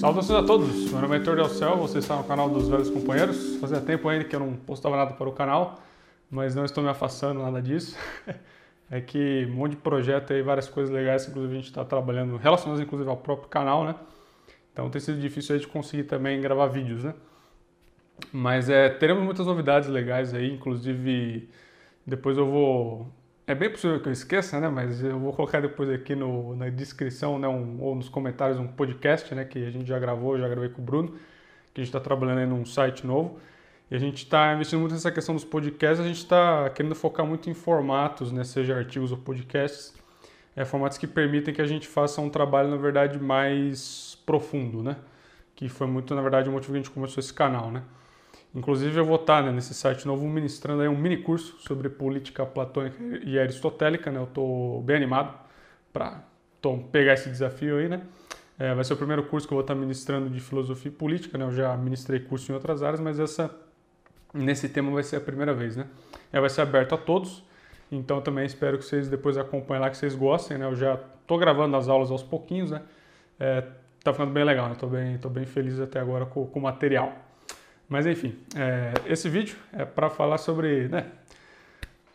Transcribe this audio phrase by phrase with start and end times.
[0.00, 2.88] Saudações a todos, meu nome é Heitor Del Céu, você está no canal dos Velhos
[2.88, 3.56] Companheiros.
[3.56, 5.82] Fazia tempo ainda que eu não postava nada para o canal,
[6.30, 7.94] mas não estou me afastando nada disso.
[8.90, 12.36] É que um monte de projeto aí, várias coisas legais, inclusive a gente está trabalhando,
[12.36, 13.94] relacionadas inclusive ao próprio canal, né?
[14.72, 17.14] Então tem sido difícil aí de conseguir também gravar vídeos, né?
[18.32, 21.48] Mas é, teremos muitas novidades legais aí, inclusive
[22.06, 23.12] depois eu vou
[23.50, 24.68] é bem possível que eu esqueça, né?
[24.68, 27.48] Mas eu vou colocar depois aqui no, na descrição, né?
[27.48, 29.44] Um, ou nos comentários um podcast, né?
[29.44, 31.08] Que a gente já gravou, já gravei com o Bruno,
[31.74, 33.40] que a gente está trabalhando aí num site novo.
[33.90, 35.98] E a gente está investindo muito nessa questão dos podcasts.
[35.98, 38.44] A gente está querendo focar muito em formatos, né?
[38.44, 39.92] Seja artigos ou podcasts,
[40.54, 44.96] é, formatos que permitem que a gente faça um trabalho, na verdade, mais profundo, né?
[45.56, 47.82] Que foi muito, na verdade, o motivo que a gente começou esse canal, né?
[48.54, 52.44] Inclusive eu vou estar né, nesse site novo ministrando aí um mini curso sobre política
[52.44, 54.20] platônica e aristotélica, né?
[54.20, 55.36] Eu estou bem animado
[55.92, 56.22] para
[56.92, 58.02] pegar esse desafio aí, né?
[58.56, 61.44] É, vai ser o primeiro curso que eu vou estar ministrando de filosofia política, né?
[61.44, 63.50] Eu já ministrei curso em outras áreas, mas essa
[64.32, 65.86] nesse tema vai ser a primeira vez, né?
[66.32, 67.44] É, vai ser aberto a todos,
[67.90, 70.66] então também espero que vocês depois acompanhem lá, que vocês gostem, né?
[70.66, 72.82] Eu já estou gravando as aulas aos pouquinhos, né?
[73.38, 73.64] É,
[74.02, 74.76] tá ficando bem legal, né?
[74.78, 77.14] Tô bem, tô bem feliz até agora com, com o material.
[77.88, 81.06] Mas enfim, é, esse vídeo é para falar sobre né,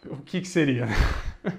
[0.05, 0.85] o que, que seria.
[0.85, 0.95] Né?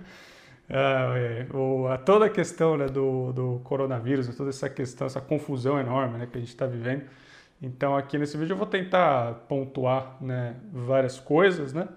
[0.69, 6.19] É, o, toda a questão né, do, do coronavírus, toda essa questão, essa confusão enorme
[6.19, 7.05] né, que a gente está vivendo.
[7.61, 11.89] Então aqui nesse vídeo eu vou tentar pontuar né, várias coisas, né?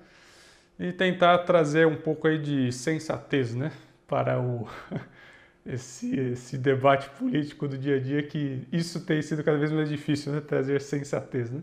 [0.79, 3.71] E tentar trazer um pouco aí de sensatez, né?
[4.07, 4.67] Para o,
[5.65, 9.89] esse, esse debate político do dia a dia, que isso tem sido cada vez mais
[9.89, 10.41] difícil, né?
[10.41, 11.61] Trazer sensatez, né?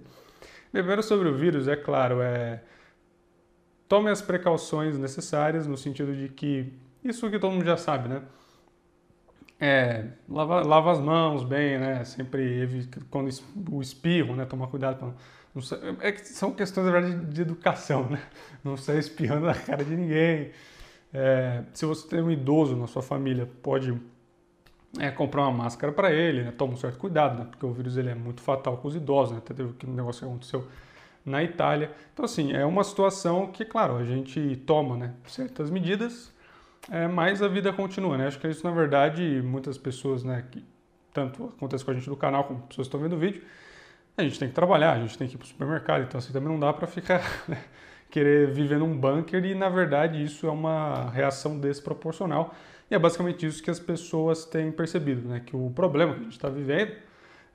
[0.71, 2.61] Primeiro sobre o vírus, é claro, é
[3.89, 6.73] tome as precauções necessárias no sentido de que
[7.03, 8.23] isso que todo mundo já sabe, né?
[9.59, 12.05] É, lava, lava as mãos bem, né?
[12.05, 13.31] Sempre quando
[13.71, 14.45] o espirro, né?
[14.45, 15.15] Tomar cuidado para
[15.57, 18.23] não é que são questões na verdade de educação, né?
[18.63, 20.51] Não sair espirrando na cara de ninguém.
[21.15, 23.99] É, se você tem um idoso na sua família, pode
[24.99, 26.53] é, comprar uma máscara para ele, né?
[26.53, 27.47] toma um certo cuidado, né?
[27.51, 29.39] porque o vírus ele é muito fatal com os idosos, né?
[29.39, 30.67] até teve um negócio que aconteceu
[31.25, 31.91] na Itália.
[32.13, 36.33] Então, assim, é uma situação que, claro, a gente toma né, certas medidas,
[36.91, 38.27] é, mas a vida continua, né?
[38.27, 40.65] Acho que isso, na verdade, muitas pessoas, né, que
[41.13, 43.43] tanto acontece com a gente do canal, como pessoas que estão vendo o vídeo,
[44.17, 46.33] a gente tem que trabalhar, a gente tem que ir para o supermercado, então assim
[46.33, 47.63] também não dá para ficar né,
[48.11, 52.55] querer viver num bunker e, na verdade, isso é uma reação desproporcional
[52.91, 55.43] e é basicamente isso que as pessoas têm percebido, né?
[55.45, 56.93] Que o problema que a gente está vivendo,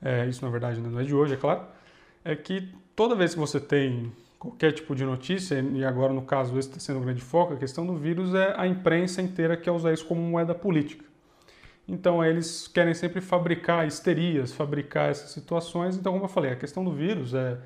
[0.02, 1.66] é, isso na verdade não é de hoje, é claro,
[2.24, 4.12] é que toda vez que você tem
[4.42, 7.58] qualquer tipo de notícia, e agora no caso esse está sendo um grande foco, a
[7.58, 11.06] questão do vírus é a imprensa inteira quer usar isso como moeda política.
[11.88, 15.96] Então eles querem sempre fabricar histerias, fabricar essas situações.
[15.96, 17.60] Então, como eu falei, a questão do vírus é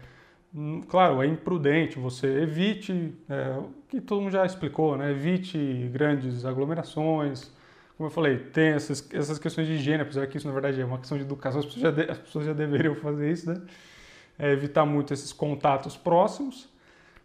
[0.55, 5.11] Hum, claro, é imprudente, você evite, é, o que todo mundo já explicou, né?
[5.11, 5.57] evite
[5.91, 7.51] grandes aglomerações.
[7.97, 10.85] Como eu falei, tem essas, essas questões de higiene, apesar que isso na verdade é
[10.85, 13.61] uma questão de educação, as pessoas já, de, as pessoas já deveriam fazer isso, né?
[14.37, 16.69] É evitar muito esses contatos próximos.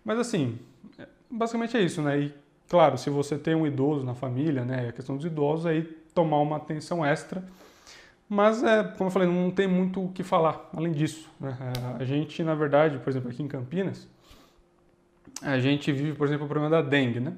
[0.05, 0.59] Mas assim,
[0.99, 2.21] é, basicamente é isso, né?
[2.21, 2.35] E
[2.69, 4.89] claro, se você tem um idoso na família, né?
[4.89, 5.83] A questão dos idosos, aí
[6.15, 7.45] tomar uma atenção extra
[8.33, 11.29] mas, é, como eu falei, não tem muito o que falar além disso.
[11.41, 11.59] Né?
[11.61, 14.07] É, a gente, na verdade, por exemplo, aqui em Campinas,
[15.43, 17.33] a gente vive, por exemplo, o problema da dengue, né?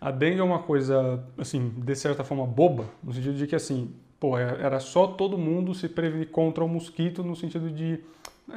[0.00, 3.94] A dengue é uma coisa, assim, de certa forma boba, no sentido de que, assim,
[4.18, 8.00] pô, é, era só todo mundo se prevenir contra o mosquito, no sentido de,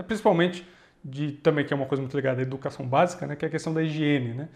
[0.08, 0.68] principalmente,
[1.04, 3.36] de também que é uma coisa muito ligada à educação básica, né?
[3.36, 4.50] Que é a questão da higiene, né?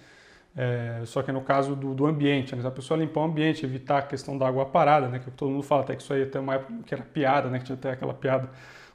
[0.55, 2.65] É, só que no caso do, do ambiente, né?
[2.67, 5.17] a pessoa limpar o ambiente, evitar a questão da água parada, né?
[5.17, 7.57] que todo mundo fala até que isso aí até uma época que era piada, né?
[7.57, 8.51] que tinha até aquela piada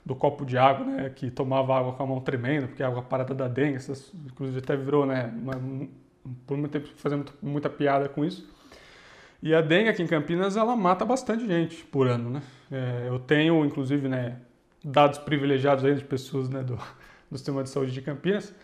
[0.07, 1.11] do copo de água, né?
[1.11, 4.59] que tomava água com a mão tremenda, porque a água parada da dengue, essas, inclusive
[4.59, 5.33] até virou, né?
[5.37, 5.89] Uma,
[6.47, 8.49] por muito tempo fazendo muita piada com isso.
[9.43, 12.43] E a dengue aqui em Campinas, ela mata bastante gente por ano, né?
[12.71, 14.37] É, eu tenho, inclusive, né,
[14.85, 16.79] dados privilegiados aí de pessoas né, do,
[17.31, 18.55] do sistema de saúde de Campinas,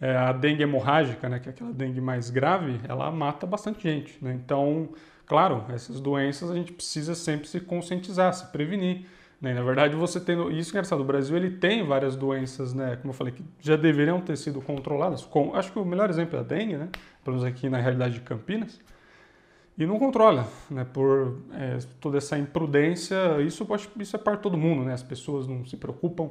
[0.00, 4.16] é, a dengue hemorrágica, né, que é aquela dengue mais grave, ela mata bastante gente.
[4.22, 4.32] Né?
[4.34, 4.88] Então,
[5.26, 9.04] claro, essas doenças a gente precisa sempre se conscientizar, se prevenir.
[9.40, 9.54] Né?
[9.54, 10.36] Na verdade, você tem.
[10.56, 14.20] Isso engraçado, o Brasil ele tem várias doenças, né, como eu falei, que já deveriam
[14.20, 15.24] ter sido controladas.
[15.24, 16.88] Com, acho que o melhor exemplo é a dengue, né?
[17.24, 18.80] pelo menos aqui na realidade de Campinas.
[19.80, 20.84] E não controla, né?
[20.84, 23.66] Por é, toda essa imprudência, isso,
[23.98, 24.92] isso é de todo mundo, né?
[24.92, 26.28] As pessoas não se preocupam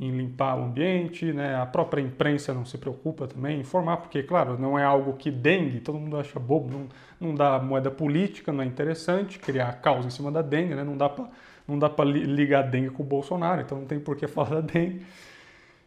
[0.00, 1.56] em limpar o ambiente, né?
[1.56, 5.30] A própria imprensa não se preocupa também em informar, porque, claro, não é algo que
[5.30, 6.88] dengue, todo mundo acha bobo, não,
[7.20, 10.82] não dá moeda política, não é interessante criar causa em cima da dengue, né?
[10.82, 11.28] Não dá para
[11.68, 14.48] não dá para ligar a dengue com o Bolsonaro, então não tem por que falar
[14.48, 15.04] da dengue.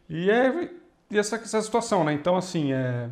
[0.08, 0.70] E é
[1.10, 2.12] e essa, essa situação, né?
[2.12, 3.10] Então, assim, é,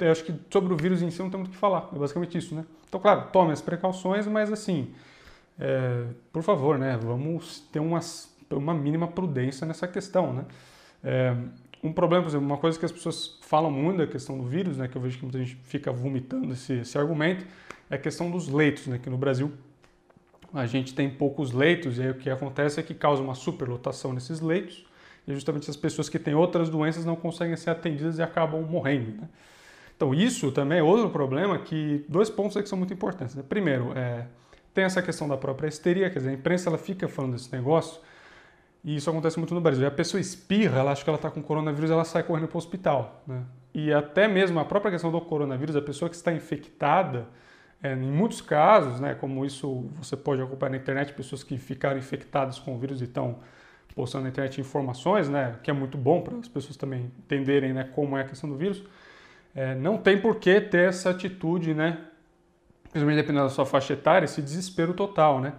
[0.00, 1.98] eu acho que sobre o vírus em si não tem muito o que falar, é
[1.98, 2.64] basicamente isso, né?
[2.88, 4.92] Então, claro, tome as precauções, mas assim,
[5.58, 6.98] é, por favor, né?
[7.00, 10.44] Vamos ter umas, uma mínima prudência nessa questão, né?
[11.04, 11.36] É,
[11.82, 14.78] um problema, por exemplo, uma coisa que as pessoas falam muito da questão do vírus,
[14.78, 14.88] né?
[14.88, 17.46] Que eu vejo que muita gente fica vomitando esse, esse argumento,
[17.88, 18.98] é a questão dos leitos, né?
[18.98, 19.52] Que no Brasil
[20.52, 24.12] a gente tem poucos leitos e aí o que acontece é que causa uma superlotação
[24.12, 24.86] nesses leitos
[25.26, 29.20] e justamente as pessoas que têm outras doenças não conseguem ser atendidas e acabam morrendo.
[29.20, 29.28] Né?
[29.98, 33.34] Então isso também é outro problema que dois pontos que são muito importantes.
[33.34, 33.42] Né?
[33.46, 34.26] Primeiro, é,
[34.72, 38.00] tem essa questão da própria histeria, quer dizer, a imprensa ela fica falando desse negócio
[38.84, 39.84] e isso acontece muito no Brasil.
[39.88, 42.58] A pessoa espirra, ela acha que ela está com coronavírus, ela sai correndo para o
[42.58, 43.24] hospital.
[43.26, 43.42] Né?
[43.74, 47.26] E até mesmo a própria questão do coronavírus, a pessoa que está infectada,
[47.82, 51.98] é, em muitos casos, né, como isso você pode acompanhar na internet, pessoas que ficaram
[51.98, 53.40] infectadas com o vírus e estão
[53.96, 57.82] postando na internet informações, né, que é muito bom para as pessoas também entenderem né,
[57.82, 58.82] como é a questão do vírus,
[59.54, 61.98] é, não tem por que ter essa atitude, né,
[62.90, 65.54] principalmente dependendo da sua faixa etária, esse desespero total, né.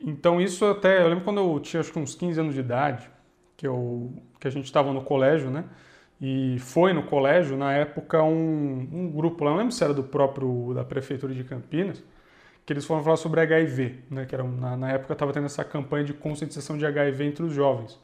[0.00, 3.08] Então isso até, eu lembro quando eu tinha acho que uns 15 anos de idade,
[3.56, 5.64] que, eu, que a gente estava no colégio, né,
[6.20, 10.04] e foi no colégio, na época, um, um grupo lá, não lembro se era do
[10.04, 12.02] próprio, da prefeitura de Campinas,
[12.64, 15.64] que eles foram falar sobre HIV, né, que era, na, na época estava tendo essa
[15.64, 17.98] campanha de conscientização de HIV entre os jovens.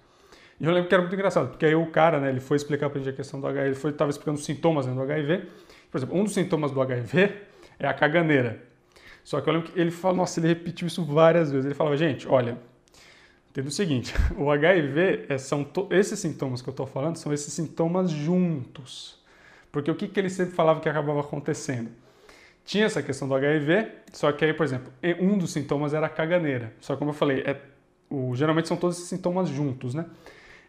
[0.60, 2.90] E eu lembro que era muito engraçado, porque aí o cara, né, ele foi explicar
[2.90, 5.46] pra gente a questão do HIV, ele foi, estava explicando os sintomas né, do HIV.
[5.90, 7.32] Por exemplo, um dos sintomas do HIV
[7.78, 8.60] é a caganeira.
[9.22, 11.66] Só que eu lembro que ele falou, nossa, ele repetiu isso várias vezes.
[11.66, 12.58] Ele falava, gente, olha,
[13.58, 17.52] Entenda o seguinte, o HIV é, são esses sintomas que eu estou falando são esses
[17.52, 19.18] sintomas juntos.
[19.72, 21.90] Porque o que, que ele sempre falava que acabava acontecendo?
[22.64, 26.08] Tinha essa questão do HIV, só que aí, por exemplo, um dos sintomas era a
[26.08, 26.72] caganeira.
[26.80, 27.60] Só que como eu falei, é,
[28.08, 30.06] o, geralmente são todos esses sintomas juntos, né?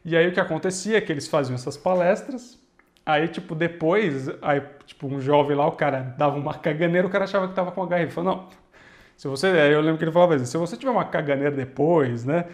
[0.03, 2.59] E aí o que acontecia é que eles faziam essas palestras,
[3.05, 7.25] aí tipo depois, aí tipo um jovem lá, o cara dava uma caganeira, o cara
[7.25, 8.11] achava que estava com HIV.
[8.11, 8.49] Falou, não,
[9.17, 12.25] se você, aí eu lembro que ele falava assim, se você tiver uma caganeira depois,
[12.25, 12.45] né?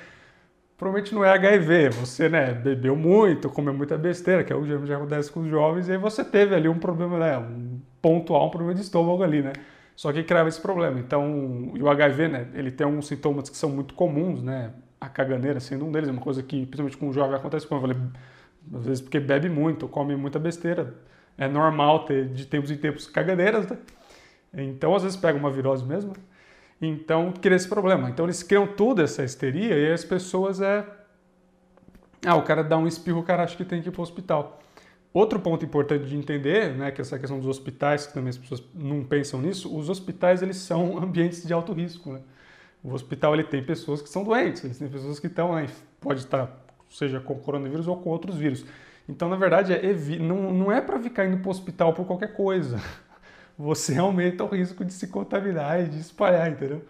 [0.77, 4.67] provavelmente não é HIV, você né, bebeu muito, comeu muita besteira, que é o que
[4.67, 8.47] geralmente acontece com os jovens, e aí você teve ali um problema, né, um pontual,
[8.47, 9.53] um problema de estômago ali, né?
[9.95, 10.99] Só que criava esse problema.
[10.99, 14.73] Então, o HIV, né, ele tem alguns sintomas que são muito comuns, né?
[14.99, 17.97] A caganeira sendo um deles, é uma coisa que, principalmente com o jovem, acontece, falei,
[18.73, 20.95] às vezes porque bebe muito, come muita besteira.
[21.37, 23.77] É normal ter, de tempos em tempos, caganeiras, né?
[24.53, 26.13] Então, às vezes pega uma virose mesmo,
[26.81, 28.09] então, cria esse problema.
[28.09, 30.85] Então, eles criam toda essa histeria e as pessoas é.
[32.25, 34.03] Ah, o cara dá um espirro, o cara acha que tem que ir para o
[34.03, 34.59] hospital.
[35.13, 38.61] Outro ponto importante de entender, né, que essa questão dos hospitais, que também as pessoas
[38.73, 42.11] não pensam nisso, os hospitais eles são ambientes de alto risco.
[42.11, 42.19] Né?
[42.85, 45.67] O hospital ele tem pessoas que são doentes, ele tem pessoas que estão, né,
[45.99, 46.55] pode estar,
[46.87, 48.63] seja com coronavírus ou com outros vírus.
[49.09, 52.35] Então, na verdade, é, não, não é para ficar indo para o hospital por qualquer
[52.35, 52.79] coisa
[53.57, 56.83] você aumenta o risco de se contaminar e de espalhar, entendeu?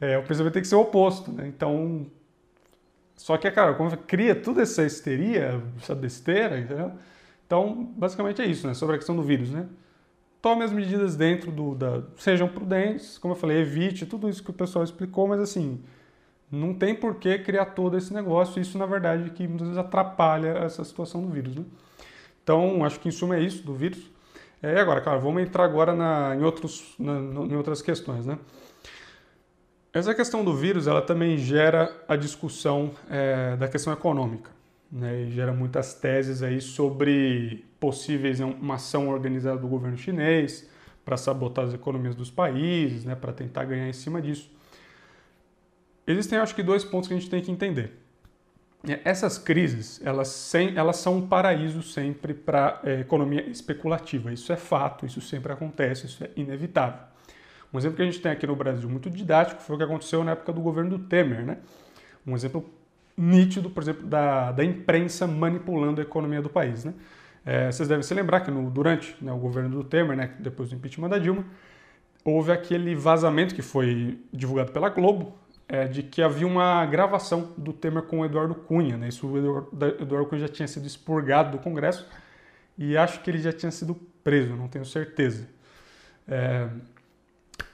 [0.00, 1.46] É, o pensamento tem que ser o oposto, né?
[1.46, 2.06] Então,
[3.14, 6.92] só que, cara, como cria toda essa histeria, essa besteira, entendeu?
[7.46, 8.72] Então, basicamente é isso, né?
[8.72, 9.66] Sobre a questão do vírus, né?
[10.46, 11.74] Tome as medidas dentro do...
[11.74, 15.80] Da, sejam prudentes, como eu falei, evite tudo isso que o pessoal explicou, mas assim,
[16.48, 18.62] não tem por que criar todo esse negócio.
[18.62, 21.64] Isso, na verdade, que muitas vezes atrapalha essa situação do vírus, né?
[22.44, 23.98] Então, acho que em suma é isso do vírus.
[24.62, 28.38] É, agora, claro, vamos entrar agora na, em, outros, na, em outras questões, né?
[29.92, 34.52] Essa questão do vírus, ela também gera a discussão é, da questão econômica,
[34.90, 35.26] né?
[35.30, 40.68] Gera muitas teses aí sobre possíveis né, uma ação organizada do governo chinês
[41.04, 43.14] para sabotar as economias dos países, né?
[43.14, 44.50] Para tentar ganhar em cima disso.
[46.06, 47.92] Existem, acho que, dois pontos que a gente tem que entender.
[48.88, 54.32] É, essas crises, elas, sem, elas são um paraíso sempre para a é, economia especulativa.
[54.32, 57.00] Isso é fato, isso sempre acontece, isso é inevitável.
[57.72, 60.22] Um exemplo que a gente tem aqui no Brasil muito didático foi o que aconteceu
[60.22, 61.44] na época do governo do Temer.
[61.44, 61.58] Né?
[62.24, 62.64] Um exemplo
[63.16, 66.84] nítido, por exemplo, da, da imprensa manipulando a economia do país.
[66.84, 66.94] Né?
[67.44, 70.70] É, vocês devem se lembrar que no, durante né, o governo do Temer, né, depois
[70.70, 71.44] do impeachment da Dilma,
[72.24, 75.32] houve aquele vazamento que foi divulgado pela Globo,
[75.68, 78.96] é, de que havia uma gravação do Temer com o Eduardo Cunha.
[78.96, 79.08] Né?
[79.08, 82.06] Isso o Eduardo, Eduardo Cunha já tinha sido expurgado do Congresso
[82.76, 85.48] e acho que ele já tinha sido preso, não tenho certeza.
[86.28, 86.68] É,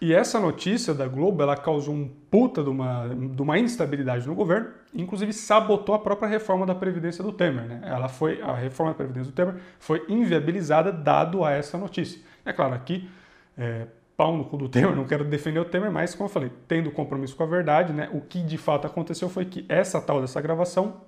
[0.01, 4.35] E essa notícia da Globo, ela causou um puta de uma, de uma instabilidade no
[4.35, 7.65] governo, inclusive sabotou a própria reforma da Previdência do Temer.
[7.65, 7.83] Né?
[7.85, 12.21] Ela foi, a reforma da Previdência do Temer foi inviabilizada dado a essa notícia.
[12.45, 13.09] É claro, aqui,
[13.57, 13.87] é,
[14.17, 16.91] pau no cu do Temer, não quero defender o Temer, mas como eu falei, tendo
[16.91, 20.41] compromisso com a verdade, né, o que de fato aconteceu foi que essa tal dessa
[20.41, 21.01] gravação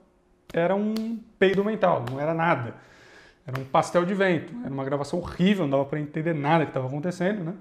[0.53, 2.75] era um peido mental, não era nada.
[3.47, 6.71] Era um pastel de vento, era uma gravação horrível, não dava para entender nada que
[6.71, 7.55] estava acontecendo, né?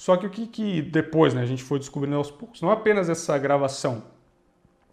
[0.00, 3.10] Só que o que, que depois né, a gente foi descobrindo aos poucos, não apenas
[3.10, 4.02] essa gravação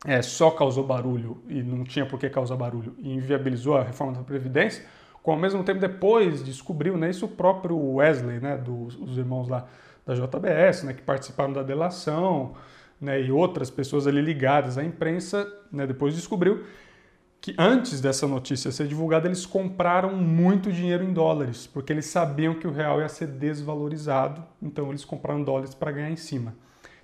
[0.06, 4.12] é, só causou barulho e não tinha por que causar barulho e inviabilizou a reforma
[4.12, 4.84] da Previdência,
[5.24, 9.48] como ao mesmo tempo depois descobriu, né, isso o próprio Wesley, né, dos os irmãos
[9.48, 9.66] lá
[10.06, 12.56] da JBS, né, que participaram da delação,
[13.00, 16.66] né, e outras pessoas ali ligadas à imprensa, né, depois descobriu
[17.48, 22.54] que antes dessa notícia ser divulgada, eles compraram muito dinheiro em dólares, porque eles sabiam
[22.54, 26.54] que o real ia ser desvalorizado, então eles compraram dólares para ganhar em cima.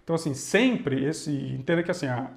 [0.03, 1.31] Então, assim, sempre esse.
[1.31, 2.29] Entenda que assim, a,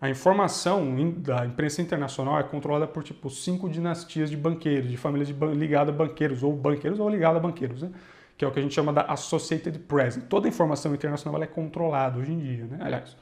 [0.00, 5.28] a informação da imprensa internacional é controlada por tipo cinco dinastias de banqueiros, de famílias
[5.28, 7.92] de ligadas a banqueiros, ou banqueiros ou ligadas a banqueiros, né?
[8.36, 10.20] que é o que a gente chama da Associated Press.
[10.28, 12.64] Toda a informação internacional é controlada hoje em dia.
[12.64, 12.78] Né?
[12.80, 13.16] Aliás,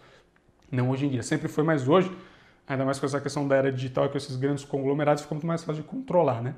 [0.72, 2.10] não hoje em dia, sempre foi, mas hoje
[2.70, 5.46] Ainda mais com essa questão da era digital e com esses grandes conglomerados, fica muito
[5.46, 6.54] mais fácil de controlar, né?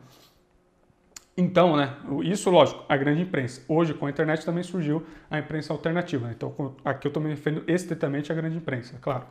[1.35, 3.62] Então, né, isso, lógico, a grande imprensa.
[3.66, 6.26] Hoje, com a internet, também surgiu a imprensa alternativa.
[6.26, 6.35] Né?
[6.37, 9.25] Então, aqui eu estou me referindo estritamente à grande imprensa, claro.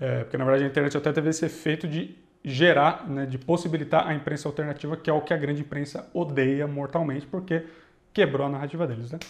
[0.00, 4.08] É, porque, na verdade, a internet até teve esse efeito de gerar, né, de possibilitar
[4.08, 7.64] a imprensa alternativa, que é o que a grande imprensa odeia mortalmente, porque
[8.12, 9.20] quebrou a narrativa deles, né?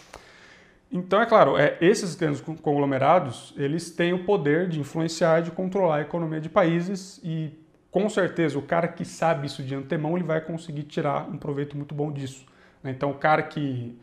[0.91, 5.97] Então, é claro, é, esses grandes conglomerados, eles têm o poder de influenciar, de controlar
[5.97, 7.51] a economia de países e,
[7.91, 11.77] com certeza, o cara que sabe isso de antemão, ele vai conseguir tirar um proveito
[11.77, 12.47] muito bom disso.
[12.83, 12.91] Né?
[12.91, 13.99] Então, o cara que...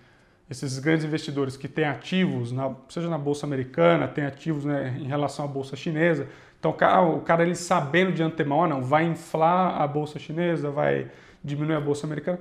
[0.50, 5.06] Esses grandes investidores que têm ativos, na, seja na Bolsa Americana, têm ativos né, em
[5.06, 6.28] relação à Bolsa Chinesa,
[6.60, 10.20] então o cara, o cara ele sabendo de antemão, ah, não, vai inflar a Bolsa
[10.20, 11.10] Chinesa, vai
[11.44, 12.40] diminuir a Bolsa Americana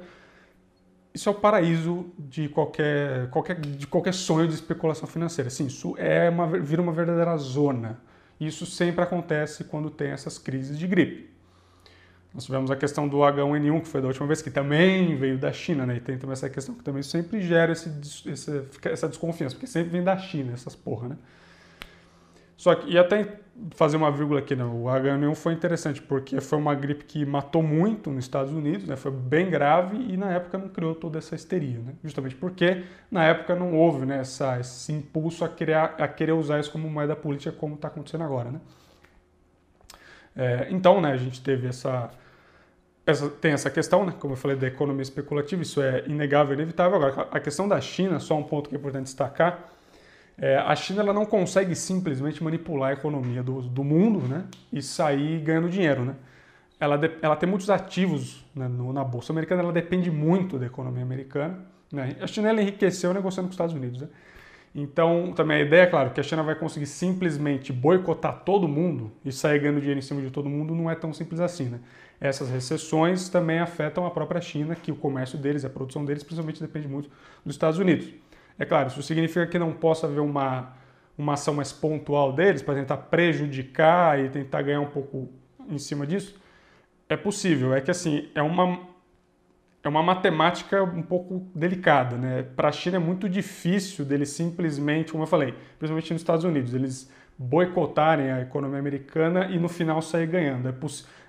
[1.14, 5.50] isso é o paraíso de qualquer, qualquer, de qualquer sonho de especulação financeira.
[5.50, 8.00] Sim, isso é uma, vira uma verdadeira zona.
[8.40, 11.30] Isso sempre acontece quando tem essas crises de gripe.
[12.34, 15.52] Nós tivemos a questão do H1N1, que foi da última vez, que também veio da
[15.52, 15.96] China, né?
[15.96, 17.90] E tem também essa questão que também sempre gera esse,
[18.26, 21.18] esse, essa desconfiança, porque sempre vem da China, essas porra, né?
[22.62, 23.40] Só que, e até
[23.72, 24.62] fazer uma vírgula aqui, né?
[24.62, 28.94] o H1N1 foi interessante, porque foi uma gripe que matou muito nos Estados Unidos, né?
[28.94, 31.94] foi bem grave e na época não criou toda essa histeria, né?
[32.04, 36.60] justamente porque na época não houve né, essa, esse impulso a querer, a querer usar
[36.60, 38.52] isso como moeda política, como está acontecendo agora.
[38.52, 38.60] Né?
[40.36, 42.12] É, então, né, a gente teve essa,
[43.04, 47.02] essa, tem essa questão, né, como eu falei, da economia especulativa, isso é inegável inevitável.
[47.02, 49.68] Agora, a questão da China, só um ponto que é importante destacar,
[50.38, 54.82] é, a China ela não consegue simplesmente manipular a economia do, do mundo né, e
[54.82, 56.04] sair ganhando dinheiro.
[56.04, 56.14] Né?
[56.80, 60.66] Ela, de, ela tem muitos ativos né, no, na Bolsa Americana, ela depende muito da
[60.66, 61.60] economia americana.
[61.92, 62.16] Né?
[62.20, 64.00] A China ela enriqueceu negociando com os Estados Unidos.
[64.00, 64.08] Né?
[64.74, 69.30] Então, também a ideia, claro, que a China vai conseguir simplesmente boicotar todo mundo e
[69.30, 71.66] sair ganhando dinheiro em cima de todo mundo não é tão simples assim.
[71.66, 71.80] Né?
[72.18, 76.60] Essas recessões também afetam a própria China, que o comércio deles, a produção deles, principalmente
[76.60, 77.10] depende muito
[77.44, 78.08] dos Estados Unidos.
[78.58, 80.74] É claro, isso significa que não possa haver uma,
[81.16, 85.28] uma ação mais pontual deles para tentar prejudicar e tentar ganhar um pouco
[85.68, 86.40] em cima disso?
[87.08, 88.80] É possível, é que assim, é uma,
[89.82, 92.42] é uma matemática um pouco delicada, né?
[92.42, 96.74] Para a China é muito difícil deles simplesmente, como eu falei, principalmente nos Estados Unidos,
[96.74, 100.68] eles boicotarem a economia americana e no final sair ganhando.
[100.68, 100.74] É,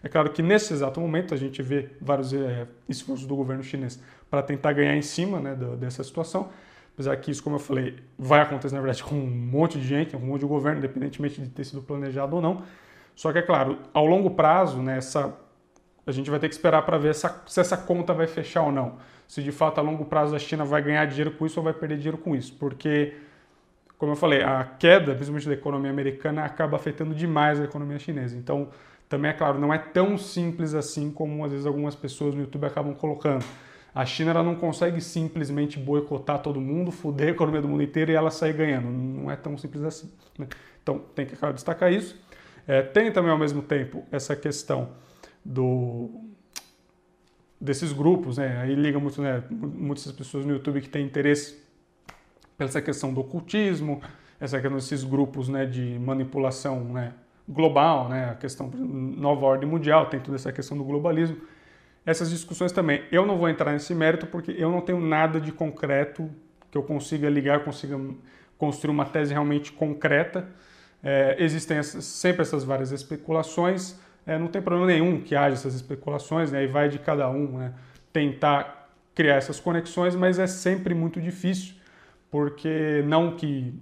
[0.03, 3.99] é claro que nesse exato momento a gente vê vários é, esforços do governo chinês
[4.29, 6.49] para tentar ganhar em cima né, dessa situação,
[6.93, 10.15] Apesar que isso, como eu falei, vai acontecer, na verdade, com um monte de gente,
[10.15, 12.62] com um monte de governo, independentemente de ter sido planejado ou não.
[13.15, 15.35] Só que, é claro, ao longo prazo, né, essa,
[16.05, 18.71] a gente vai ter que esperar para ver essa, se essa conta vai fechar ou
[18.71, 18.97] não.
[19.27, 21.73] Se de fato, a longo prazo, a China vai ganhar dinheiro com isso ou vai
[21.73, 22.55] perder dinheiro com isso.
[22.59, 23.15] Porque,
[23.97, 28.38] como eu falei, a queda, principalmente da economia americana, acaba afetando demais a economia chinesa.
[28.38, 28.69] Então,
[29.09, 32.65] também, é claro, não é tão simples assim como, às vezes, algumas pessoas no YouTube
[32.65, 33.43] acabam colocando.
[33.95, 38.15] A China não consegue simplesmente boicotar todo mundo, foder a economia do mundo inteiro e
[38.15, 38.89] ela sair ganhando.
[38.89, 40.12] Não é tão simples assim.
[40.38, 40.47] Né?
[40.81, 42.19] Então tem que destacar isso.
[42.67, 44.89] É, tem também ao mesmo tempo essa questão
[45.45, 46.09] do
[47.62, 48.59] desses grupos, né?
[48.62, 49.43] Aí liga muito, né?
[49.50, 51.62] Muitas pessoas no YouTube que têm interesse
[52.57, 54.01] pela essa questão do ocultismo,
[54.39, 55.65] essa questão desses grupos, né?
[55.65, 57.13] De manipulação, né?
[57.47, 58.31] Global, né?
[58.31, 61.38] A questão nova ordem mundial, tem toda essa questão do globalismo
[62.05, 63.03] essas discussões também.
[63.12, 66.29] Eu não vou entrar nesse mérito porque eu não tenho nada de concreto
[66.69, 68.00] que eu consiga ligar, consiga
[68.57, 70.48] construir uma tese realmente concreta.
[71.03, 75.75] É, existem essas, sempre essas várias especulações, é, não tem problema nenhum que haja essas
[75.75, 77.74] especulações, né, e vai de cada um né,
[78.13, 81.75] tentar criar essas conexões, mas é sempre muito difícil,
[82.31, 83.74] porque não que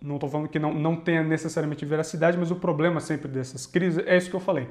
[0.00, 4.02] não estou falando que não, não tenha necessariamente veracidade, mas o problema sempre dessas crises
[4.04, 4.68] é isso que eu falei.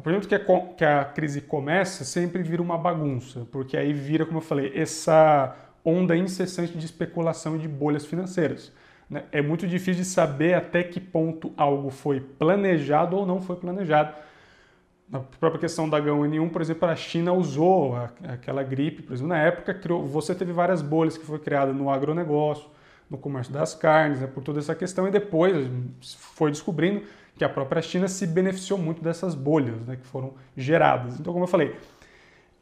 [0.00, 0.40] A partir do que a,
[0.78, 5.54] que a crise começa, sempre vira uma bagunça, porque aí vira, como eu falei, essa
[5.84, 8.72] onda incessante de especulação e de bolhas financeiras.
[9.10, 9.24] Né?
[9.30, 14.14] É muito difícil de saber até que ponto algo foi planejado ou não foi planejado.
[15.06, 17.94] Na própria questão da H1N1, por exemplo, a China usou
[18.26, 21.90] aquela gripe, por exemplo, na época criou, você teve várias bolhas que foi criada no
[21.90, 22.70] agronegócio,
[23.10, 25.68] no comércio das carnes, né, por toda essa questão, e depois
[26.16, 27.02] foi descobrindo
[27.40, 31.18] que a própria China se beneficiou muito dessas bolhas né, que foram geradas.
[31.18, 31.74] Então, como eu falei,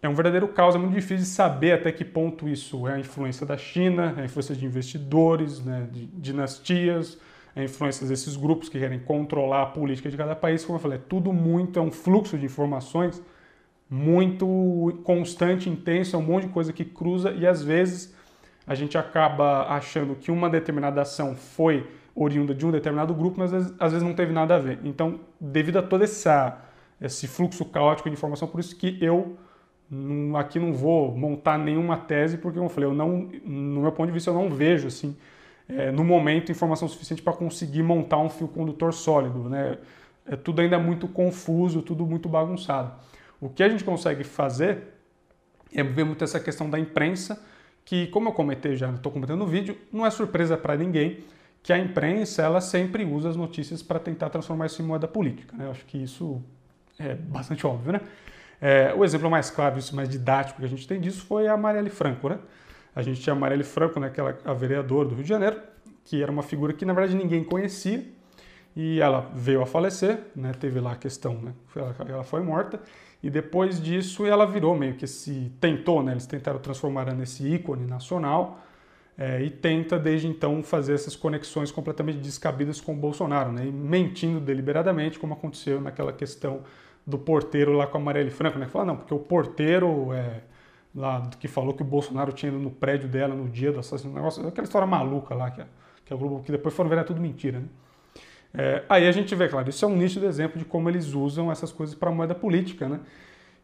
[0.00, 2.98] é um verdadeiro caos, é muito difícil de saber até que ponto isso é a
[3.00, 7.18] influência da China, a influência de investidores, né, de dinastias,
[7.56, 10.64] a influência desses grupos que querem controlar a política de cada país.
[10.64, 13.20] Como eu falei, é tudo muito, é um fluxo de informações
[13.90, 18.14] muito constante, intenso, é um monte de coisa que cruza e às vezes
[18.64, 21.84] a gente acaba achando que uma determinada ação foi
[22.18, 24.80] oriunda de um determinado grupo, mas às vezes, não teve nada a ver.
[24.84, 26.58] Então, devido a todo essa,
[27.00, 29.36] esse fluxo caótico de informação, por isso que eu
[30.38, 34.08] aqui não vou montar nenhuma tese, porque, como eu falei, eu não, no meu ponto
[34.08, 35.16] de vista, eu não vejo, assim,
[35.68, 39.78] é, no momento, informação suficiente para conseguir montar um fio condutor sólido, né?
[40.26, 42.92] É tudo ainda muito confuso, tudo muito bagunçado.
[43.40, 44.94] O que a gente consegue fazer
[45.74, 47.42] é ver muito essa questão da imprensa,
[47.84, 51.24] que, como eu comentei já, estou comentando no vídeo, não é surpresa para ninguém
[51.68, 55.54] que a imprensa ela sempre usa as notícias para tentar transformar isso em moeda política.
[55.54, 55.66] Né?
[55.66, 56.42] Eu acho que isso
[56.98, 57.92] é bastante óbvio.
[57.92, 58.00] Né?
[58.58, 61.58] É, o exemplo mais claro, isso mais didático que a gente tem disso foi a
[61.58, 62.30] Marielle Franco.
[62.30, 62.38] Né?
[62.96, 65.60] A gente tinha a Marielle Franco, né, aquela, a vereadora do Rio de Janeiro,
[66.06, 68.02] que era uma figura que na verdade ninguém conhecia,
[68.74, 70.52] e ela veio a falecer, né?
[70.58, 71.52] teve lá a questão, né?
[72.08, 72.80] ela, foi morta,
[73.22, 75.52] e depois disso ela virou meio que esse.
[75.60, 76.12] tentou, né?
[76.12, 78.58] Eles tentaram transformar ela nesse ícone nacional
[79.18, 83.64] é, e tenta desde então fazer essas conexões completamente descabidas com o Bolsonaro, né?
[83.64, 86.62] Mentindo deliberadamente, como aconteceu naquela questão
[87.04, 88.68] do porteiro lá com a Marielle Franco, né?
[88.68, 90.42] Fala, não, porque o porteiro é,
[90.94, 94.14] lá que falou que o Bolsonaro tinha ido no prédio dela no dia do assassinato,
[94.14, 95.64] negócio, aquela história maluca lá, que,
[96.04, 97.66] que, a Globo, que depois foram ver, é tudo mentira, né?
[98.54, 101.50] É, aí a gente vê, claro, isso é um nítido exemplo de como eles usam
[101.50, 103.00] essas coisas para moeda política, né?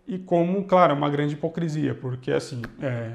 [0.06, 3.12] E como, claro, é uma grande hipocrisia, porque assim, é,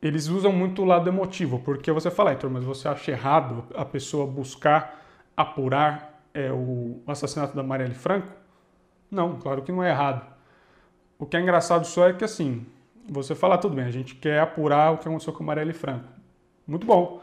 [0.00, 3.84] eles usam muito o lado emotivo, porque você fala, Heitor, mas você acha errado a
[3.84, 5.04] pessoa buscar
[5.36, 8.28] apurar é, o assassinato da Marielle Franco?
[9.10, 10.24] Não, claro que não é errado.
[11.18, 12.64] O que é engraçado só é que assim,
[13.08, 16.08] você fala, tudo bem, a gente quer apurar o que aconteceu com a Marielle Franco.
[16.66, 17.20] Muito bom.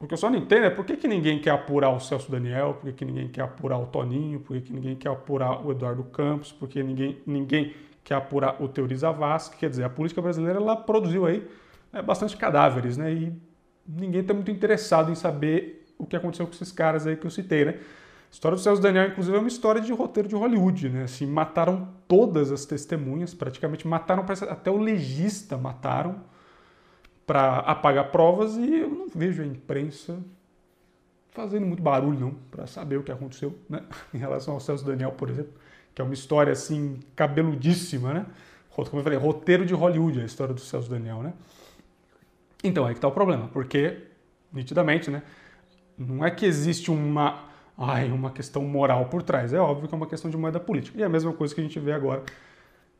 [0.00, 2.30] O que eu só não entendo é por que, que ninguém quer apurar o Celso
[2.30, 5.64] Daniel, por que, que ninguém quer apurar o Toninho, por que, que ninguém quer apurar
[5.64, 9.56] o Eduardo Campos, por que ninguém, ninguém quer apurar o Teori Zavascki.
[9.58, 11.46] Quer dizer, a política brasileira ela produziu aí
[11.94, 13.12] é, bastante cadáveres, né?
[13.12, 13.32] E
[13.86, 17.30] ninguém está muito interessado em saber o que aconteceu com esses caras aí que eu
[17.30, 17.72] citei, né?
[17.72, 21.04] A história do Celso Daniel, inclusive, é uma história de roteiro de Hollywood, né?
[21.04, 26.16] Assim, mataram todas as testemunhas, praticamente mataram, até o legista mataram
[27.26, 30.18] para apagar provas e eu não vejo a imprensa
[31.30, 33.82] fazendo muito barulho não para saber o que aconteceu, né?
[34.12, 35.52] Em relação ao Celso Daniel, por exemplo,
[35.94, 38.26] que é uma história assim cabeludíssima, né?
[38.70, 41.32] Como eu falei, roteiro de Hollywood a história do Celso Daniel, né?
[42.64, 43.98] Então aí que está o problema, porque
[44.52, 45.22] nitidamente, né?
[45.96, 47.44] Não é que existe uma
[47.76, 50.98] ai, uma questão moral por trás, é óbvio que é uma questão de moeda política.
[50.98, 52.22] E é a mesma coisa que a gente vê agora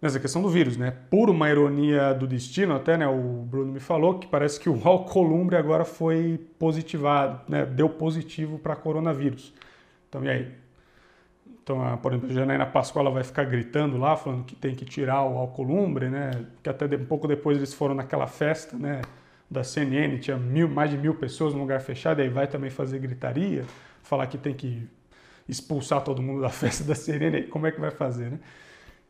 [0.03, 0.93] nessa questão do vírus, né?
[1.09, 3.07] Por uma ironia do destino, até, né?
[3.07, 7.65] O Bruno me falou que parece que o Alcolumbre agora foi positivado, né?
[7.65, 9.55] Deu positivo para coronavírus.
[10.09, 10.53] Então, e aí?
[11.63, 14.85] Então, a, por exemplo, a Janaína Pascoal vai ficar gritando lá, falando que tem que
[14.85, 16.33] tirar o Alcolumbre, né?
[16.63, 19.01] Que até um pouco depois eles foram naquela festa, né?
[19.51, 22.99] Da CNN, tinha mil, mais de mil pessoas num lugar fechado, aí vai também fazer
[22.99, 23.65] gritaria,
[24.03, 24.89] falar que tem que
[25.49, 28.41] expulsar todo mundo da festa da CNN, como é que vai fazer, né?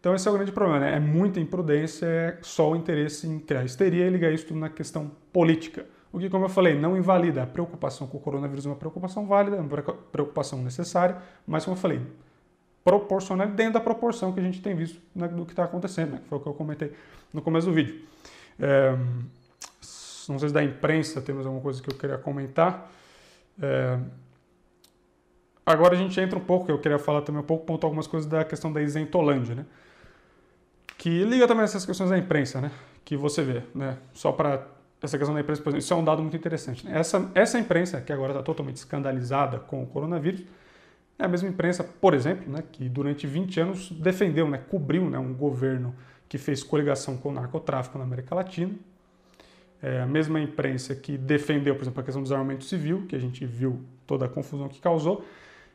[0.00, 0.96] Então esse é o grande problema, né?
[0.96, 4.68] É muita imprudência, é só o interesse em criar histeria e ligar isso tudo na
[4.68, 5.86] questão política.
[6.12, 9.26] O que, como eu falei, não invalida a preocupação com o coronavírus, é uma preocupação
[9.26, 9.68] válida, é uma
[10.12, 11.16] preocupação necessária,
[11.46, 12.02] mas como eu falei,
[12.84, 16.20] proporcional dentro da proporção que a gente tem visto né, do que está acontecendo, né?
[16.28, 16.92] Foi o que eu comentei
[17.32, 17.98] no começo do vídeo.
[18.60, 18.94] É,
[20.32, 22.90] não sei se da imprensa temos alguma coisa que eu queria comentar.
[23.60, 23.98] É,
[25.64, 28.28] agora a gente entra um pouco, eu queria falar também um pouco, pontuar algumas coisas
[28.28, 29.66] da questão da isentolândia, né?
[31.04, 32.70] que liga também essas questões da imprensa, né?
[33.04, 33.98] Que você vê, né?
[34.12, 34.66] Só para
[35.02, 36.86] essa questão da imprensa, por exemplo, isso é um dado muito interessante.
[36.86, 36.98] Né?
[36.98, 40.42] Essa, essa imprensa, que agora está totalmente escandalizada com o coronavírus,
[41.18, 45.18] é a mesma imprensa, por exemplo, né, que durante 20 anos defendeu, né, cobriu né,
[45.18, 45.94] um governo
[46.26, 48.72] que fez coligação com o narcotráfico na América Latina.
[49.86, 53.18] É a mesma imprensa que defendeu, por exemplo, a questão do desarmamento civil, que a
[53.18, 55.22] gente viu toda a confusão que causou.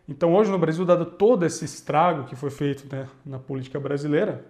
[0.07, 4.43] Então, hoje no Brasil, dado todo esse estrago que foi feito né, na política brasileira,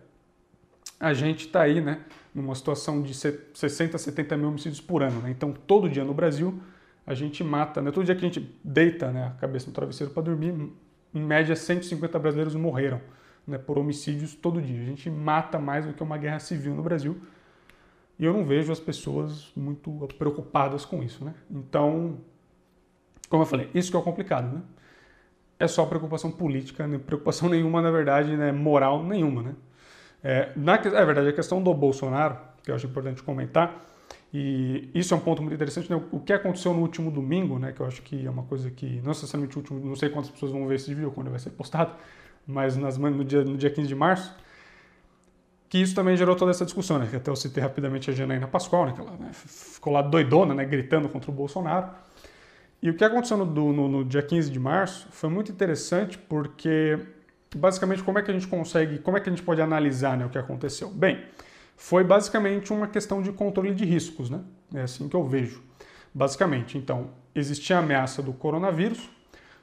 [0.98, 2.00] a gente está aí, né,
[2.34, 5.20] numa situação de 60, 70 mil homicídios por ano.
[5.20, 5.32] Né?
[5.32, 6.58] Então, todo dia no Brasil,
[7.06, 7.92] a gente mata, né?
[7.92, 10.54] todo dia que a gente deita né, a cabeça no travesseiro para dormir,
[11.14, 13.02] em média 150 brasileiros morreram
[13.46, 14.82] né, por homicídios todo dia.
[14.82, 17.20] A gente mata mais do que uma guerra civil no Brasil.
[18.20, 21.24] E eu não vejo as pessoas muito preocupadas com isso.
[21.24, 21.34] Né?
[21.50, 22.18] Então,
[23.30, 24.54] como eu falei, isso que é o complicado.
[24.54, 24.62] Né?
[25.58, 26.98] É só preocupação política, né?
[26.98, 28.52] preocupação nenhuma, na verdade, né?
[28.52, 29.42] moral nenhuma.
[29.42, 29.56] Né?
[30.22, 33.86] É, na, é verdade, a questão do Bolsonaro, que eu acho importante comentar,
[34.34, 36.00] e isso é um ponto muito interessante, né?
[36.12, 37.72] o que aconteceu no último domingo, né?
[37.72, 40.30] que eu acho que é uma coisa que, não necessariamente o último, não sei quantas
[40.30, 41.96] pessoas vão ver esse vídeo quando vai ser postado,
[42.46, 44.36] mas nas, no, dia, no dia 15 de março,
[45.70, 47.08] que isso também gerou toda essa discussão, né?
[47.08, 48.94] Que até eu citei rapidamente a Janaína Pascoal, né?
[48.94, 50.66] Que ela né, ficou lá doidona, né?
[50.66, 51.90] Gritando contra o Bolsonaro.
[52.82, 56.98] E o que aconteceu no, no, no dia 15 de março foi muito interessante porque
[57.56, 60.26] basicamente como é que a gente consegue, como é que a gente pode analisar né,
[60.26, 60.90] o que aconteceu?
[60.90, 61.24] Bem,
[61.76, 64.42] foi basicamente uma questão de controle de riscos, né?
[64.74, 65.62] É assim que eu vejo.
[66.14, 69.10] Basicamente, então, existia a ameaça do coronavírus,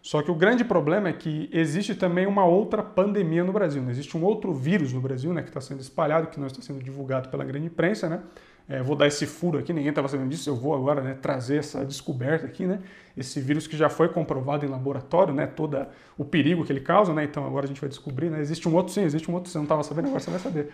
[0.06, 3.82] só que o grande problema é que existe também uma outra pandemia no Brasil.
[3.82, 3.90] Né?
[3.90, 6.80] Existe um outro vírus no Brasil né, que está sendo espalhado, que não está sendo
[6.80, 8.20] divulgado pela grande imprensa, né?
[8.68, 11.56] É, vou dar esse furo aqui, ninguém estava sabendo disso, eu vou agora né, trazer
[11.56, 12.78] essa descoberta aqui, né?
[13.16, 15.44] Esse vírus que já foi comprovado em laboratório, né?
[15.44, 15.84] Todo
[16.16, 17.24] o perigo que ele causa, né?
[17.24, 18.40] Então agora a gente vai descobrir, né?
[18.40, 20.68] Existe um outro, sim, existe um outro, você não estava sabendo, agora você vai saber.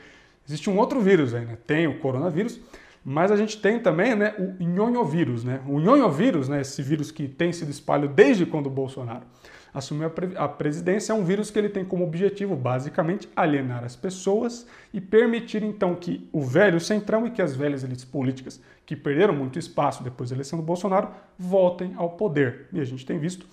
[0.46, 1.56] Existe um outro vírus aí, né?
[1.66, 2.60] Tem o coronavírus,
[3.04, 5.60] mas a gente tem também né, o nhonhovírus, né?
[5.66, 6.60] O nhonhovírus, né?
[6.60, 9.22] Esse vírus que tem sido espalhado desde quando o Bolsonaro
[9.74, 14.66] Assumir a presidência é um vírus que ele tem como objetivo, basicamente, alienar as pessoas
[14.92, 19.34] e permitir, então, que o velho centrão e que as velhas elites políticas, que perderam
[19.34, 22.68] muito espaço depois da eleição do Bolsonaro, voltem ao poder.
[22.70, 23.46] E a gente tem visto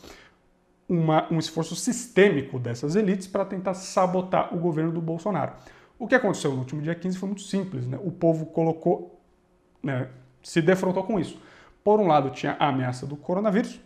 [0.90, 5.54] uma, um esforço sistêmico dessas elites para tentar sabotar o governo do Bolsonaro.
[5.98, 7.88] O que aconteceu no último dia 15 foi muito simples.
[7.88, 7.98] Né?
[8.04, 9.19] O povo colocou,
[9.82, 10.08] né,
[10.42, 11.40] se defrontou com isso.
[11.84, 13.80] Por um lado, tinha a ameaça do coronavírus,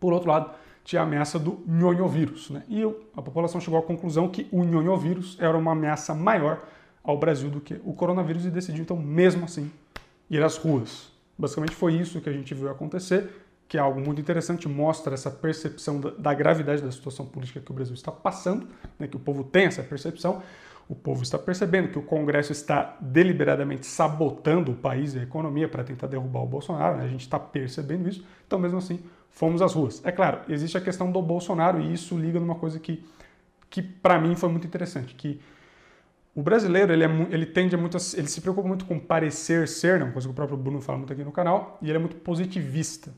[0.00, 0.50] por outro lado,
[0.84, 2.50] tinha a ameaça do nhonhovírus.
[2.50, 2.62] Né?
[2.68, 2.82] E
[3.16, 6.62] a população chegou à conclusão que o nhonhovírus era uma ameaça maior
[7.02, 9.70] ao Brasil do que o coronavírus e decidiu, então, mesmo assim,
[10.30, 11.12] ir às ruas.
[11.38, 13.30] Basicamente foi isso que a gente viu acontecer,
[13.68, 17.70] que é algo muito interessante, mostra essa percepção da, da gravidade da situação política que
[17.70, 19.06] o Brasil está passando, né?
[19.08, 20.42] que o povo tem essa percepção,
[20.88, 25.68] o povo está percebendo que o Congresso está deliberadamente sabotando o país e a economia
[25.68, 27.04] para tentar derrubar o Bolsonaro, né?
[27.04, 30.04] a gente está percebendo isso, então mesmo assim fomos às ruas.
[30.04, 33.04] É claro, existe a questão do Bolsonaro e isso liga numa coisa que,
[33.68, 35.40] que para mim foi muito interessante, que
[36.34, 39.98] o brasileiro ele, é, ele tende a muito, ele se preocupa muito com parecer ser,
[39.98, 40.04] né?
[40.04, 42.16] uma coisa que o próprio Bruno fala muito aqui no canal, e ele é muito
[42.16, 43.12] positivista.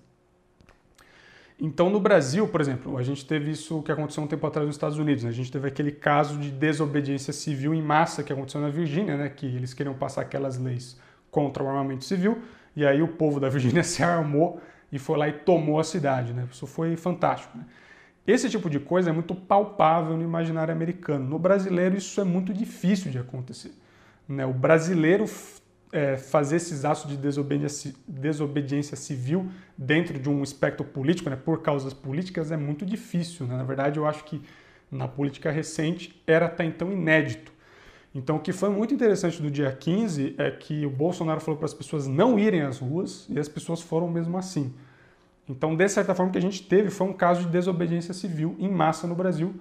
[1.61, 4.77] Então, no Brasil, por exemplo, a gente teve isso que aconteceu um tempo atrás nos
[4.77, 5.25] Estados Unidos.
[5.25, 5.31] Né?
[5.31, 9.29] A gente teve aquele caso de desobediência civil em massa que aconteceu na Virgínia, né?
[9.29, 10.97] que eles queriam passar aquelas leis
[11.31, 12.39] contra o armamento civil,
[12.77, 16.33] e aí o povo da Virgínia se armou e foi lá e tomou a cidade.
[16.33, 16.47] Né?
[16.51, 17.59] Isso foi fantástico.
[17.59, 17.65] Né?
[18.25, 21.25] Esse tipo de coisa é muito palpável no imaginário americano.
[21.25, 23.73] No brasileiro, isso é muito difícil de acontecer.
[24.29, 24.47] Né?
[24.47, 25.27] O brasileiro
[25.93, 31.63] é, fazer esses atos de desobediência, desobediência, civil dentro de um espectro político, né, por
[31.63, 33.47] causas políticas, é muito difícil.
[33.47, 33.57] Né?
[33.57, 34.43] Na verdade, eu acho que
[34.91, 37.53] na política recente era até então inédito.
[38.15, 41.67] Então, o que foi muito interessante no dia 15 é que o Bolsonaro falou para
[41.67, 44.75] as pessoas não irem às ruas e as pessoas foram mesmo assim.
[45.49, 48.57] Então, de certa forma, o que a gente teve foi um caso de desobediência civil
[48.59, 49.55] em massa no Brasil,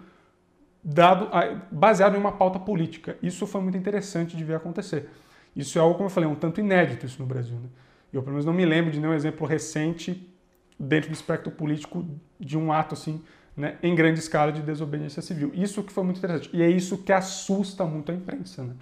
[0.84, 1.30] dado,
[1.72, 3.18] baseado em uma pauta política.
[3.22, 5.10] Isso foi muito interessante de ver acontecer.
[5.58, 7.58] Isso é algo, como eu falei, um tanto inédito isso no Brasil.
[7.58, 7.68] Né?
[8.14, 10.32] Eu, pelo menos, não me lembro de nenhum exemplo recente
[10.80, 12.06] dentro do espectro político
[12.40, 13.24] de um ato assim
[13.56, 15.52] né, em grande escala de desobediência civil.
[15.56, 16.52] Isso que foi muito interessante.
[16.54, 18.64] E é isso que assusta muito a imprensa.
[18.64, 18.76] Né?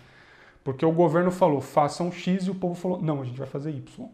[0.65, 3.71] Porque o governo falou, façam X e o povo falou, não, a gente vai fazer
[3.71, 4.09] Y.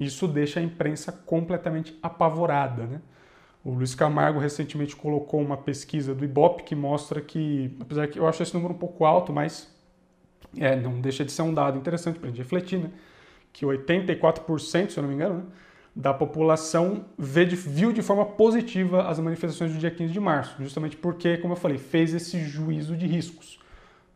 [0.00, 2.86] Isso deixa a imprensa completamente apavorada.
[2.86, 3.00] Né?
[3.64, 8.26] O Luiz Camargo recentemente colocou uma pesquisa do Ibope que mostra que, apesar que eu
[8.26, 9.77] acho esse número um pouco alto, mas
[10.56, 12.90] é, não deixa de ser um dado interessante para a gente refletir, né?
[13.52, 15.42] que 84%, se eu não me engano, né?
[15.98, 20.96] da população de, viu de forma positiva as manifestações do dia 15 de março, justamente
[20.96, 23.58] porque, como eu falei, fez esse juízo de riscos.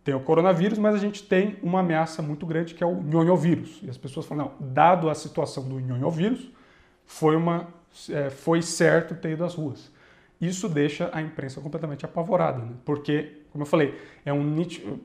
[0.04, 3.80] tem o coronavírus, mas a gente tem uma ameaça muito grande que é o nhonhovírus.
[3.82, 6.48] E as pessoas falam, não, dado a situação do nhonhovírus,
[7.04, 7.66] foi, uma,
[8.10, 9.90] é, foi certo ter ido às ruas.
[10.40, 12.72] Isso deixa a imprensa completamente apavorada, né?
[12.84, 14.56] porque, como eu falei, é, um,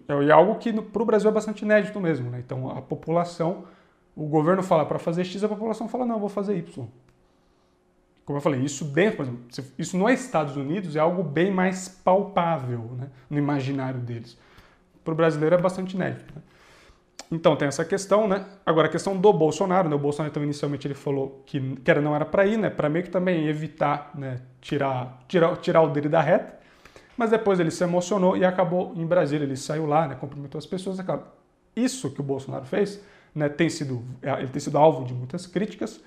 [0.07, 2.29] é algo que para o Brasil é bastante inédito mesmo.
[2.29, 2.41] Né?
[2.43, 3.65] Então a população,
[4.15, 6.87] o governo fala para fazer X, a população fala, não, vou fazer Y.
[8.25, 11.51] Como eu falei, isso dentro, por exemplo, isso não é Estados Unidos, é algo bem
[11.51, 13.09] mais palpável né?
[13.29, 14.37] no imaginário deles.
[15.03, 16.33] Para o brasileiro é bastante inédito.
[16.33, 16.41] Né?
[17.29, 18.45] Então tem essa questão, né?
[18.65, 19.95] Agora a questão do Bolsonaro, né?
[19.95, 22.69] O Bolsonaro então inicialmente ele falou que, que era, não era para ir, né?
[22.69, 24.39] Para meio que também evitar, né?
[24.61, 26.57] Tirar, tirar, tirar o dele da reta.
[27.17, 29.43] Mas depois ele se emocionou e acabou em Brasília.
[29.43, 30.15] Ele saiu lá, né?
[30.15, 30.99] Cumprimentou as pessoas.
[30.99, 31.25] Acabou.
[31.75, 33.01] Isso que o Bolsonaro fez,
[33.33, 33.49] né?
[33.49, 35.99] Tem sido, ele tem sido alvo de muitas críticas.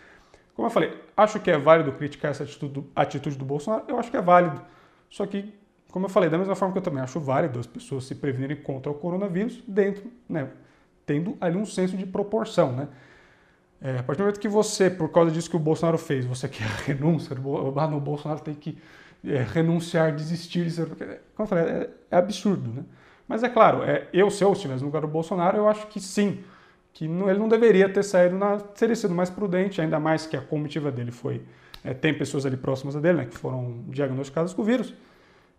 [0.54, 3.84] Como eu falei, acho que é válido criticar essa atitude, atitude do Bolsonaro.
[3.88, 4.60] Eu acho que é válido.
[5.08, 5.52] Só que,
[5.90, 8.56] como eu falei, da mesma forma que eu também acho válido as pessoas se prevenirem
[8.56, 10.48] contra o coronavírus dentro, né?
[11.10, 12.88] tendo ali um senso de proporção, né?
[13.82, 16.48] É, a partir do momento que você, por causa disso que o Bolsonaro fez, você
[16.48, 17.36] quer renúncia,
[17.76, 18.78] ah, no Bolsonaro tem que
[19.24, 20.86] é, renunciar, desistir de ser.
[20.86, 22.84] Como eu falei, é, é, absurdo, né?
[23.28, 26.00] Mas é claro, é, eu, se eu estivesse no lugar do Bolsonaro, eu acho que
[26.00, 26.42] sim,
[26.92, 30.36] que não, ele não deveria ter saído, na, teria sido mais prudente, ainda mais que
[30.36, 31.42] a comitiva dele foi.
[31.84, 34.92] É, tem pessoas ali próximas a dele, né, que foram diagnosticadas com o vírus,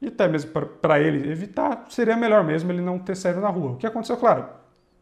[0.01, 3.71] e até mesmo para ele evitar, seria melhor mesmo ele não ter saído na rua.
[3.71, 4.47] O que aconteceu, claro,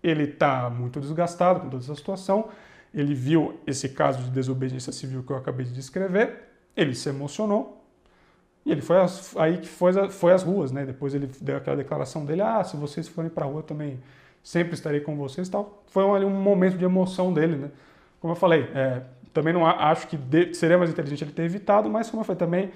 [0.04, 2.50] ele está muito desgastado com toda essa situação,
[2.94, 7.79] ele viu esse caso de desobediência civil que eu acabei de descrever, ele se emocionou
[8.70, 8.98] e ele foi
[9.38, 10.86] aí que foi, foi às ruas, né?
[10.86, 14.00] Depois ele deu aquela declaração dele, ah, se vocês forem para a rua também
[14.44, 15.84] sempre estarei com vocês tal.
[15.88, 17.72] Foi um, um momento de emoção dele, né?
[18.22, 19.02] Como eu falei, é,
[19.34, 22.38] também não acho que de, seria mais inteligente ele ter evitado, mas como eu falei
[22.38, 22.72] também,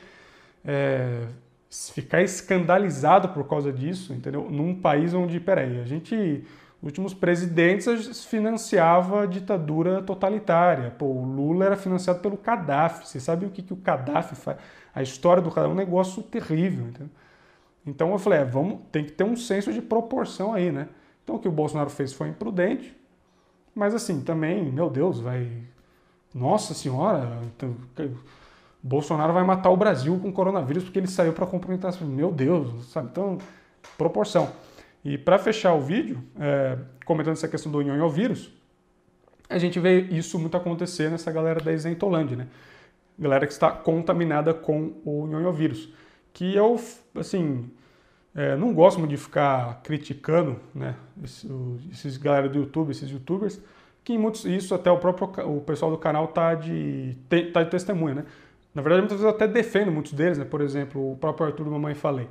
[0.65, 1.27] é,
[1.69, 4.49] ficar escandalizado por causa disso, entendeu?
[4.49, 6.43] Num país onde, peraí, a gente
[6.81, 10.91] últimos presidentes financiava ditadura totalitária.
[10.91, 13.07] Pô, o Lula era financiado pelo Gaddafi.
[13.07, 14.57] Você sabe o que, que o Gaddafi faz?
[14.93, 16.87] A história do Gaddafi é um negócio terrível.
[16.87, 17.09] Entendeu?
[17.85, 20.87] Então eu falei, é, vamos, tem que ter um senso de proporção aí, né?
[21.23, 22.95] Então o que o Bolsonaro fez foi imprudente,
[23.75, 25.49] mas assim, também, meu Deus, vai.
[26.33, 27.75] Nossa Senhora, então,
[28.81, 31.93] Bolsonaro vai matar o Brasil com coronavírus porque ele saiu para cumprimentar.
[32.03, 33.09] Meu Deus, sabe?
[33.11, 33.37] Então,
[33.97, 34.51] proporção.
[35.05, 38.51] E para fechar o vídeo, é, comentando essa questão do nhonho vírus,
[39.49, 42.47] a gente vê isso muito acontecer nessa galera da Isentolândia, né?
[43.17, 45.93] Galera que está contaminada com o nhonho vírus.
[46.33, 46.79] Que eu,
[47.15, 47.69] assim,
[48.35, 50.95] é, não gosto muito de ficar criticando, né?
[51.23, 51.49] Esses,
[51.91, 53.61] esses galera do YouTube, esses youtubers,
[54.03, 57.15] que muitos, isso até o próprio o pessoal do canal tá de,
[57.53, 58.25] tá de testemunha, né?
[58.73, 60.45] Na verdade, muitas vezes eu até defendo muitos deles, né?
[60.45, 62.27] Por exemplo, o próprio Arthur Mamãe Falei.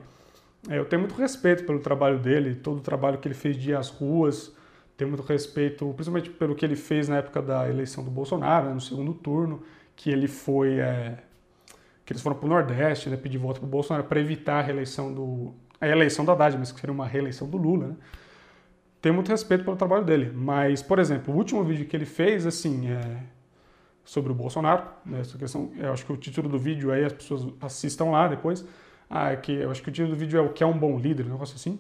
[0.69, 3.71] É, eu tenho muito respeito pelo trabalho dele, todo o trabalho que ele fez de
[3.71, 4.55] ir às ruas,
[4.97, 8.75] tenho muito respeito, principalmente pelo que ele fez na época da eleição do Bolsonaro, né,
[8.75, 9.63] no segundo turno,
[10.03, 11.17] que ele foi, é,
[12.05, 14.61] que eles foram para o Nordeste, né, pedir voto para o Bolsonaro para evitar a
[14.61, 17.97] reeleição do, a eleição da Haddad, mas que seria uma reeleição do Lula, né?
[19.01, 22.47] Tenho muito respeito pelo trabalho dele, mas, por exemplo, o último vídeo que ele fez,
[22.47, 23.23] assim, é
[24.05, 27.13] sobre o Bolsonaro, né, essa questão, eu acho que o título do vídeo aí as
[27.13, 28.67] pessoas assistam lá depois,
[29.09, 30.77] ah, é que eu acho que o título do vídeo é o que é um
[30.77, 31.79] bom líder, um negócio assim.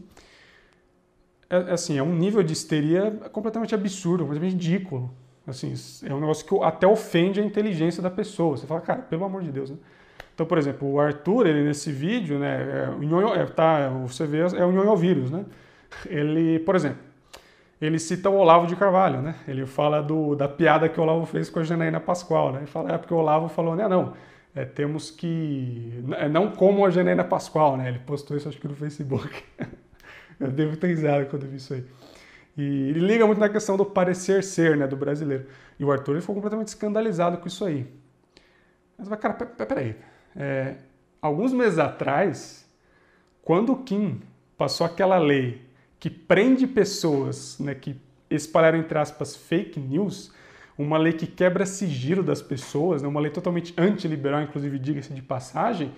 [1.50, 5.10] É, é assim, é um nível de histeria completamente absurdo, completamente ridículo.
[5.46, 5.74] Assim,
[6.06, 8.56] é um negócio que até ofende a inteligência da pessoa.
[8.56, 9.76] Você fala, cara, pelo amor de Deus, né?
[10.34, 14.26] Então, por exemplo, o Arthur, ele nesse vídeo, né, é, o nhonho, é, tá, você
[14.26, 15.44] vê, é o nhonho vírus, né?
[16.06, 16.98] Ele, por exemplo,
[17.80, 19.34] ele cita o Olavo de Carvalho, né?
[19.46, 22.60] Ele fala do, da piada que o Olavo fez com a Janaína Pascoal, né?
[22.60, 24.14] Ele fala, é porque o Olavo falou, né, não,
[24.54, 26.04] é, temos que.
[26.18, 27.88] É, não como a Janaina Pascoal, né?
[27.88, 29.42] Ele postou isso acho que no Facebook.
[30.38, 31.84] eu devo ter risado quando vi isso aí.
[32.56, 35.46] E ele liga muito na questão do parecer ser, né, do brasileiro.
[35.78, 37.86] E o Arthur ele ficou completamente escandalizado com isso aí.
[38.98, 39.96] Mas, cara, peraí.
[40.36, 40.76] É,
[41.20, 42.68] alguns meses atrás,
[43.42, 44.20] quando o Kim
[44.56, 45.62] passou aquela lei
[45.98, 47.96] que prende pessoas né, que
[48.28, 50.32] espalharam, entre aspas, fake news,
[50.76, 55.22] uma lei que quebra sigilo das pessoas, né, uma lei totalmente antiliberal, inclusive diga-se de
[55.22, 55.92] passagem,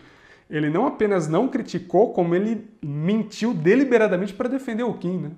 [0.48, 5.18] ele não apenas não criticou, como ele mentiu deliberadamente para defender o Kim.
[5.18, 5.30] Né?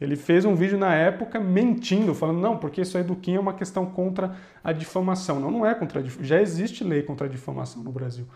[0.00, 3.40] Ele fez um vídeo na época mentindo, falando, não, porque isso aí do Kim é
[3.40, 4.34] uma questão contra
[4.64, 5.38] a difamação.
[5.38, 6.26] Não, não é contra a difamação.
[6.26, 8.26] Já existe lei contra a difamação no Brasil.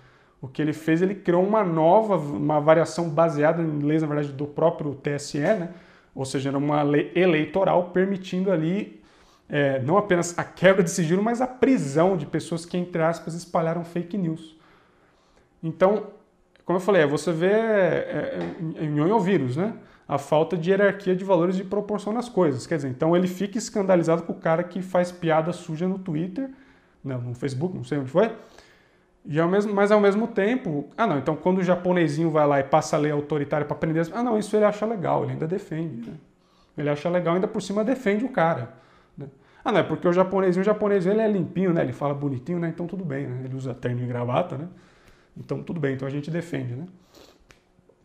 [0.43, 4.33] O que ele fez, ele criou uma nova, uma variação baseada em leis, na verdade,
[4.33, 5.71] do próprio TSE, né?
[6.15, 9.03] ou seja, era uma lei eleitoral permitindo ali
[9.49, 13.35] é, não apenas a quebra de sigilo, mas a prisão de pessoas que, entre aspas,
[13.35, 14.57] espalharam fake news.
[15.63, 16.09] Então,
[16.65, 18.39] como eu falei, você vê é,
[18.79, 19.75] é, é, é vírus, né?
[20.07, 22.67] A falta de hierarquia de valores e proporção nas coisas.
[22.67, 26.51] Quer dizer, então ele fica escandalizado com o cara que faz piada suja no Twitter,
[27.03, 28.31] não, no Facebook, não sei onde foi.
[29.27, 32.61] E ao mesmo, mas ao mesmo tempo, ah não, então quando o japonesinho vai lá
[32.61, 35.47] e passa a lei autoritária para prender, ah não, isso ele acha legal, ele ainda
[35.47, 36.11] defende.
[36.11, 36.17] Né?
[36.77, 38.75] Ele acha legal, ainda por cima defende o cara.
[39.17, 39.27] Né?
[39.65, 41.83] Ah não, é porque o japonesinho, o japonesinho ele é limpinho, né?
[41.83, 42.69] Ele fala bonitinho, né?
[42.69, 43.43] Então tudo bem, né?
[43.45, 44.69] Ele usa terno e gravata, né?
[45.35, 46.87] Então tudo bem, então a gente defende, né?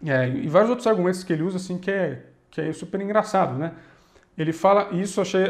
[0.05, 3.57] É, e vários outros argumentos que ele usa, assim, que é, que é super engraçado,
[3.57, 3.73] né?
[4.37, 5.45] Ele fala, e isso achei,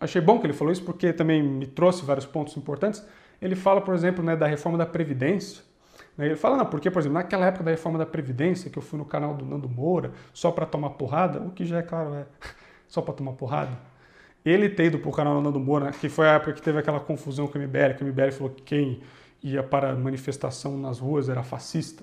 [0.00, 3.06] achei bom que ele falou isso, porque também me trouxe vários pontos importantes.
[3.40, 5.62] Ele fala, por exemplo, né, da reforma da Previdência.
[6.18, 6.26] Né?
[6.26, 8.98] Ele fala, não, porque, por exemplo, naquela época da reforma da Previdência, que eu fui
[8.98, 12.26] no canal do Nando Moura, só para tomar porrada, o que já é claro, é
[12.88, 13.78] só para tomar porrada.
[14.44, 16.78] Ele ter ido para o canal do Nando Moura, que foi a época que teve
[16.78, 19.00] aquela confusão com o MBL, que o MBL falou que quem
[19.42, 22.02] ia para manifestação nas ruas era fascista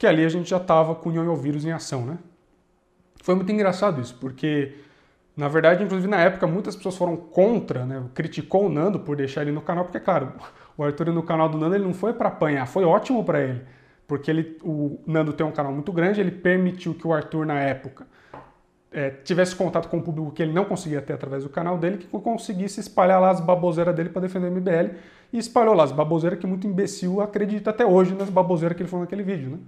[0.00, 2.16] que ali a gente já estava com o vírus em ação, né?
[3.22, 4.72] Foi muito engraçado isso, porque
[5.36, 8.02] na verdade, inclusive na época, muitas pessoas foram contra, né?
[8.14, 10.32] Criticou o Nando por deixar ele no canal, porque claro,
[10.74, 13.60] o Arthur no canal do Nando ele não foi para apanhar, foi ótimo para ele,
[14.08, 17.60] porque ele, o Nando tem um canal muito grande, ele permitiu que o Arthur na
[17.60, 18.06] época
[18.90, 21.98] é, tivesse contato com o público que ele não conseguia ter através do canal dele,
[21.98, 24.94] que conseguisse espalhar lá as baboseiras dele para defender o MBL
[25.30, 28.88] e espalhou lá as baboseiras que muito imbecil acredita até hoje nas baboseiras que ele
[28.88, 29.58] falou naquele vídeo, né?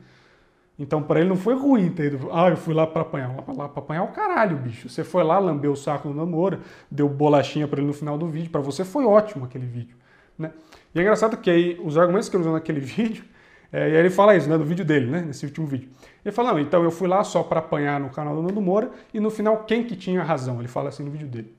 [0.82, 2.28] Então, para ele não foi ruim ter ido.
[2.32, 3.32] Ah, eu fui lá para apanhar.
[3.56, 4.88] Lá para apanhar o caralho, bicho.
[4.88, 6.58] Você foi lá, lambeu o saco do namoro,
[6.90, 8.50] deu bolachinha para ele no final do vídeo.
[8.50, 9.96] Para você foi ótimo aquele vídeo.
[10.36, 10.50] Né?
[10.92, 13.22] E é engraçado que aí os argumentos que ele usou naquele vídeo,
[13.72, 15.88] é, e aí ele fala isso, né, no vídeo dele, né, nesse último vídeo.
[16.24, 18.90] Ele fala, não, então eu fui lá só para apanhar no canal do Nando Moura
[19.14, 20.58] e no final quem que tinha razão?
[20.58, 21.54] Ele fala assim no vídeo dele.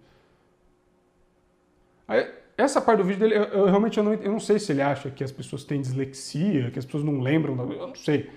[2.06, 4.74] Aí, essa parte do vídeo dele, eu, eu realmente eu não, eu não sei se
[4.74, 8.30] ele acha que as pessoas têm dislexia, que as pessoas não lembram, eu não sei.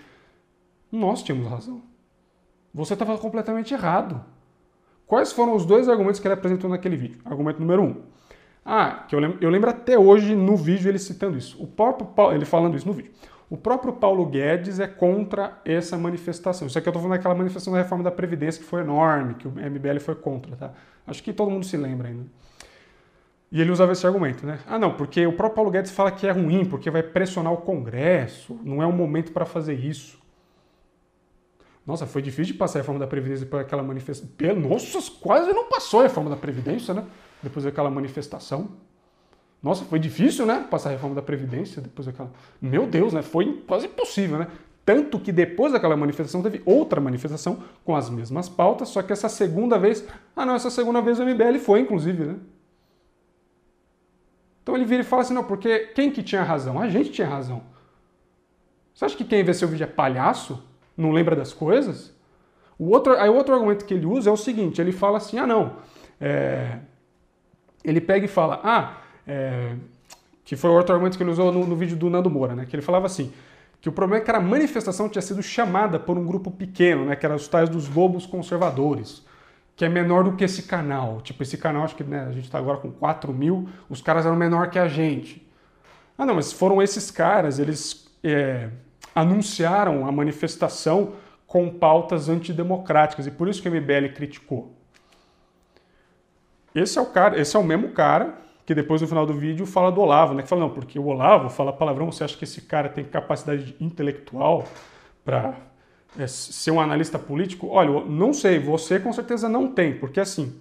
[0.91, 1.83] Nós tínhamos razão.
[2.73, 4.25] Você estava completamente errado.
[5.07, 7.21] Quais foram os dois argumentos que ele apresentou naquele vídeo?
[7.25, 8.03] Argumento número um.
[8.65, 11.63] Ah, que eu lembro, eu lembro até hoje no vídeo ele citando isso.
[11.63, 13.13] O próprio Paulo, ele falando isso no vídeo.
[13.49, 16.67] O próprio Paulo Guedes é contra essa manifestação.
[16.67, 19.47] Isso aqui eu estou falando daquela manifestação da reforma da Previdência que foi enorme, que
[19.47, 20.73] o MBL foi contra, tá?
[21.07, 22.27] Acho que todo mundo se lembra ainda.
[23.53, 24.59] E ele usava esse argumento, né?
[24.67, 27.59] Ah, não, porque o próprio Paulo Guedes fala que é ruim, porque vai pressionar o
[27.59, 30.19] Congresso, não é o momento para fazer isso.
[31.87, 34.29] Nossa, foi difícil de passar a reforma da Previdência por aquela manifestação.
[34.57, 37.05] Nossa, quase não passou a reforma da Previdência, né?
[37.43, 38.71] Depois daquela manifestação.
[39.63, 40.67] Nossa, foi difícil, né?
[40.69, 42.33] Passar a reforma da Previdência depois daquela.
[42.61, 43.23] Meu Deus, né?
[43.23, 44.49] Foi quase impossível, né?
[44.85, 49.29] Tanto que depois daquela manifestação teve outra manifestação com as mesmas pautas, só que essa
[49.29, 50.05] segunda vez.
[50.35, 52.37] Ah, não, essa segunda vez o MBL foi, inclusive, né?
[54.63, 56.81] Então ele vira e fala assim: não, porque quem que tinha razão?
[56.81, 57.63] A gente tinha razão.
[58.93, 60.63] Você acha que quem vê seu vídeo é palhaço?
[60.97, 62.15] Não lembra das coisas.
[62.79, 65.39] O outro, aí o outro argumento que ele usa é o seguinte: ele fala assim,
[65.39, 65.77] ah, não.
[66.21, 66.79] É,
[67.85, 69.75] ele pega e fala, ah, é,
[70.45, 72.67] que foi o outro argumento que ele usou no, no, vídeo do Nando Moura, né?
[72.67, 73.33] Que ele falava assim,
[73.81, 77.17] que o problema é que a manifestação tinha sido chamada por um grupo pequeno, né?
[77.17, 79.25] Que eram os tais dos lobos conservadores,
[79.75, 81.21] que é menor do que esse canal.
[81.21, 84.27] Tipo, esse canal, acho que né, a gente está agora com 4 mil, os caras
[84.27, 85.47] eram menor que a gente.
[86.19, 88.71] Ah, não, mas foram esses caras, eles é,
[89.17, 91.15] anunciaram a manifestação
[91.47, 94.75] com pautas antidemocráticas e por isso que o MBL criticou.
[96.75, 98.35] Esse é o cara, esse é o mesmo cara
[98.67, 100.43] que depois no final do vídeo fala do Olavo, né?
[100.43, 103.75] Que fala, não, porque o Olavo fala palavrão, você acha que esse cara tem capacidade
[103.81, 104.65] intelectual
[105.25, 105.55] para
[106.19, 107.69] é, ser um analista político?
[107.69, 110.61] Olha, não sei, você com certeza não tem, porque assim,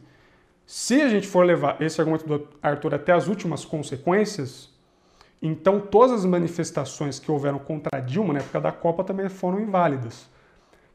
[0.66, 4.70] se a gente for levar esse argumento do Arthur até as últimas consequências,
[5.42, 10.28] então, todas as manifestações que houveram contra Dilma na época da Copa também foram inválidas.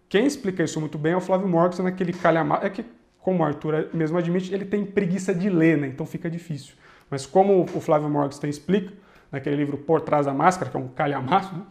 [0.08, 2.66] Quem explica isso muito bem é o Flávio Morgan naquele calhamaço.
[2.66, 2.84] É que,
[3.20, 5.86] como o Arthur mesmo admite, ele tem preguiça de ler, né?
[5.86, 6.74] então fica difícil.
[7.08, 8.92] Mas como o Flávio Morgan explica,
[9.30, 11.62] naquele livro Por Trás da Máscara, que é um calhamaço, né?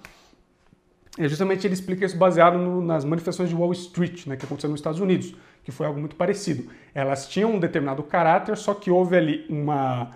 [1.18, 4.72] é justamente ele explica isso baseado no, nas manifestações de Wall Street, né, que aconteceram
[4.72, 6.70] nos Estados Unidos, que foi algo muito parecido.
[6.94, 10.12] Elas tinham um determinado caráter, só que houve ali uma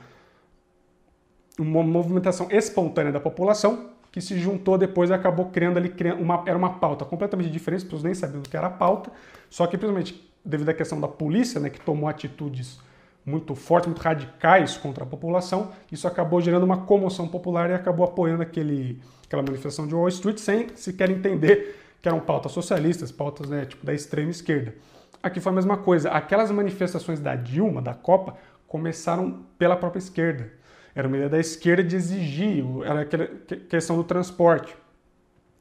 [1.60, 6.58] uma movimentação espontânea da população que se juntou depois e acabou criando ali uma, era
[6.58, 9.12] uma pauta completamente diferente, as pessoas nem sabiam o que era a pauta,
[9.50, 12.80] só que principalmente devido à questão da polícia, né, que tomou atitudes
[13.26, 18.06] muito fortes, muito radicais contra a população, isso acabou gerando uma comoção popular e acabou
[18.06, 23.50] apoiando aquele, aquela manifestação de Wall Street sem sequer entender que eram pautas socialistas, pautas
[23.50, 24.76] né, tipo da extrema esquerda.
[25.24, 26.10] Aqui foi a mesma coisa.
[26.10, 28.36] Aquelas manifestações da Dilma, da Copa,
[28.68, 30.52] começaram pela própria esquerda.
[30.96, 33.28] Era uma ideia da esquerda de exigir, era aquela
[33.70, 34.76] questão do transporte,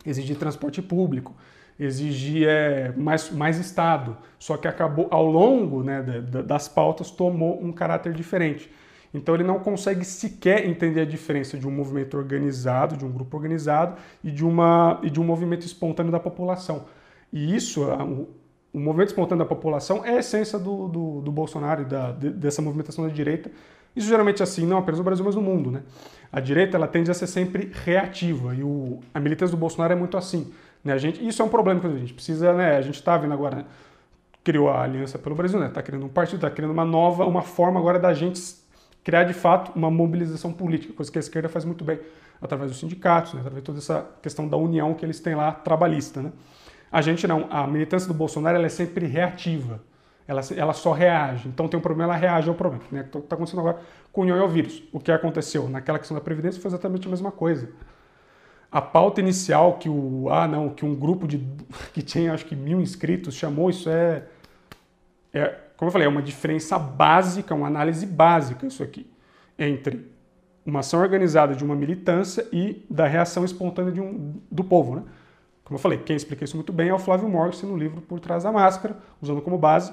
[0.04, 1.34] exigir transporte público,
[1.78, 4.16] exigir é, mais, mais Estado.
[4.38, 8.70] Só que acabou, ao longo né, das pautas, tomou um caráter diferente.
[9.14, 13.36] Então ele não consegue sequer entender a diferença de um movimento organizado, de um grupo
[13.36, 16.86] organizado e de, uma, e de um movimento espontâneo da população.
[17.32, 18.28] E isso, o,
[18.72, 22.62] o movimento espontâneo da população é a essência do, do, do Bolsonaro e da, dessa
[22.62, 23.50] movimentação da direita.
[23.94, 25.70] Isso geralmente é assim, não apenas no Brasil, mas no mundo.
[25.70, 25.82] Né?
[26.32, 29.96] A direita ela tende a ser sempre reativa e o, a militância do Bolsonaro é
[29.96, 30.52] muito assim.
[30.82, 30.92] Né?
[30.92, 32.76] A gente, isso é um problema que a gente precisa, né?
[32.76, 33.64] a gente está vendo agora, né?
[34.42, 35.86] criou a Aliança pelo Brasil, está né?
[35.86, 38.40] criando um partido, está criando uma nova, uma forma agora da gente
[39.04, 41.98] criar de fato uma mobilização política, coisa que a esquerda faz muito bem,
[42.40, 45.52] através dos sindicatos, né, através de toda essa questão da união que eles têm lá
[45.52, 46.22] trabalhista.
[46.22, 46.32] Né?
[46.90, 49.80] A gente não, a militância do Bolsonaro ela é sempre reativa,
[50.32, 51.48] ela, ela só reage.
[51.48, 52.84] Então tem um problema, ela reage ao problema.
[52.90, 53.00] Né?
[53.02, 53.78] Está acontecendo agora
[54.12, 54.82] com o Nhonho vírus.
[54.92, 57.68] O que aconteceu naquela questão da Previdência foi exatamente a mesma coisa.
[58.70, 61.46] A pauta inicial que o ah não que um grupo de
[61.92, 64.24] que tinha acho que mil inscritos chamou isso é,
[65.32, 69.06] é como eu falei, é uma diferença básica, uma análise básica isso aqui,
[69.58, 70.10] entre
[70.64, 74.94] uma ação organizada de uma militância e da reação espontânea de um, do povo.
[74.96, 75.02] Né?
[75.64, 78.20] Como eu falei, quem explica isso muito bem é o Flávio Morgan no livro Por
[78.20, 79.92] Trás da Máscara, usando como base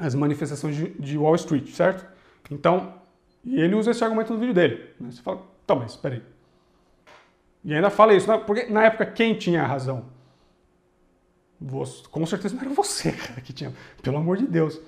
[0.00, 2.06] as manifestações de, de Wall Street, certo?
[2.50, 2.94] Então,
[3.44, 4.90] e ele usa esse argumento no vídeo dele.
[4.98, 5.10] Né?
[5.10, 6.22] Você fala, tá, mas espera aí.
[7.62, 8.38] E ainda fala isso, né?
[8.38, 10.06] porque na época quem tinha razão?
[12.10, 13.72] Com certeza não era você, cara, que tinha.
[14.02, 14.80] Pelo amor de Deus.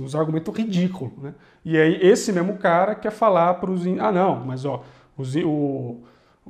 [0.00, 1.34] Uns argumentos ridículos, né?
[1.64, 3.84] E aí esse mesmo cara quer falar para os...
[3.98, 4.84] Ah, não, mas ó,
[5.16, 6.00] os, o,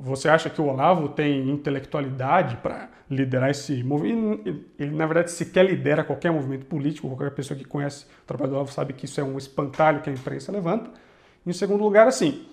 [0.01, 4.63] você acha que o Olavo tem intelectualidade para liderar esse movimento?
[4.79, 8.55] Ele, na verdade, sequer lidera qualquer movimento político, qualquer pessoa que conhece o trabalho do
[8.55, 10.89] Olavo sabe que isso é um espantalho que a imprensa levanta.
[11.45, 12.45] Em segundo lugar, assim,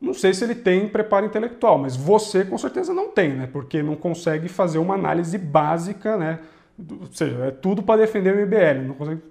[0.00, 3.48] não sei se ele tem preparo intelectual, mas você com certeza não tem, né?
[3.50, 6.40] Porque não consegue fazer uma análise básica, né?
[6.78, 9.22] Ou seja, é tudo para defender o MBL, não consegue.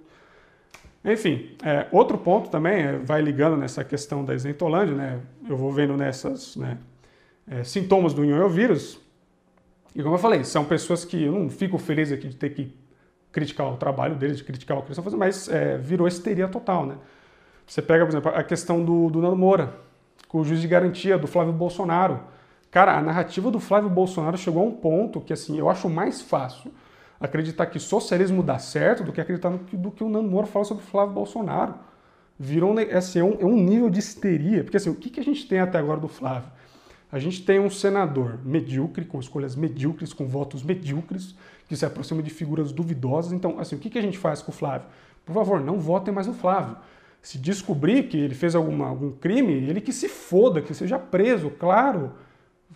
[1.04, 5.20] Enfim, é, outro ponto também é, vai ligando nessa questão da isentolândia, né?
[5.50, 6.78] Eu vou vendo nessas né,
[7.50, 9.02] é, sintomas do vírus
[9.96, 12.76] e como eu falei, são pessoas que eu não fico feliz aqui de ter que
[13.32, 16.48] criticar o trabalho deles, de criticar o que eles estão fazendo, mas é, virou histeria
[16.48, 16.96] total, né?
[17.66, 19.76] Você pega, por exemplo, a questão do, do Nando Moura,
[20.28, 22.22] com o juiz de garantia do Flávio Bolsonaro.
[22.72, 26.22] Cara, a narrativa do Flávio Bolsonaro chegou a um ponto que, assim, eu acho mais
[26.22, 26.72] fácil
[27.20, 30.48] acreditar que socialismo dá certo do que acreditar no que, do que o Nando Moura
[30.48, 31.76] fala sobre o Flávio Bolsonaro.
[32.40, 34.64] Virou assim, é, um, é um nível de histeria.
[34.64, 36.50] Porque, assim, o que, que a gente tem até agora do Flávio?
[37.12, 41.36] A gente tem um senador medíocre, com escolhas medíocres, com votos medíocres,
[41.68, 43.32] que se aproxima de figuras duvidosas.
[43.32, 44.88] Então, assim, o que, a gente faz com o Flávio?
[45.26, 46.78] Por favor, não votem mais no Flávio
[47.22, 51.50] se descobrir que ele fez alguma, algum crime, ele que se foda, que seja preso,
[51.50, 52.14] claro,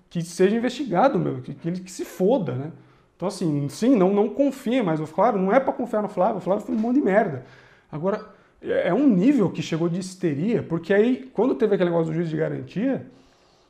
[0.10, 2.72] que seja investigado, meu, que, que ele que se foda, né?
[3.16, 6.42] Então, assim, sim, não, não confia, mas, claro, não é para confiar no Flávio, o
[6.42, 7.46] Flávio foi um monte de merda.
[7.92, 8.26] Agora,
[8.62, 12.16] é, é um nível que chegou de histeria, porque aí, quando teve aquele negócio do
[12.16, 13.08] juiz de garantia,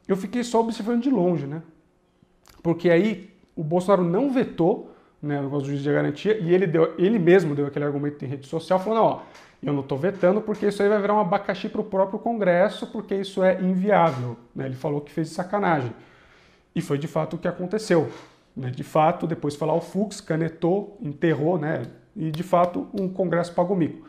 [0.07, 1.61] eu fiquei só observando de longe, né?
[2.61, 4.91] Porque aí o Bolsonaro não vetou
[5.21, 8.47] né, o juiz de garantia e ele, deu, ele mesmo deu aquele argumento em rede
[8.47, 9.21] social, falando, ó,
[9.61, 12.87] eu não estou vetando porque isso aí vai virar um abacaxi para o próprio Congresso,
[12.87, 14.35] porque isso é inviável.
[14.53, 14.65] Né?
[14.65, 15.93] Ele falou que fez sacanagem.
[16.75, 18.11] E foi de fato o que aconteceu.
[18.55, 18.69] Né?
[18.69, 21.83] De fato, depois foi lá o Fux, canetou, enterrou, né?
[22.15, 24.05] e de fato um Congresso pagou mico.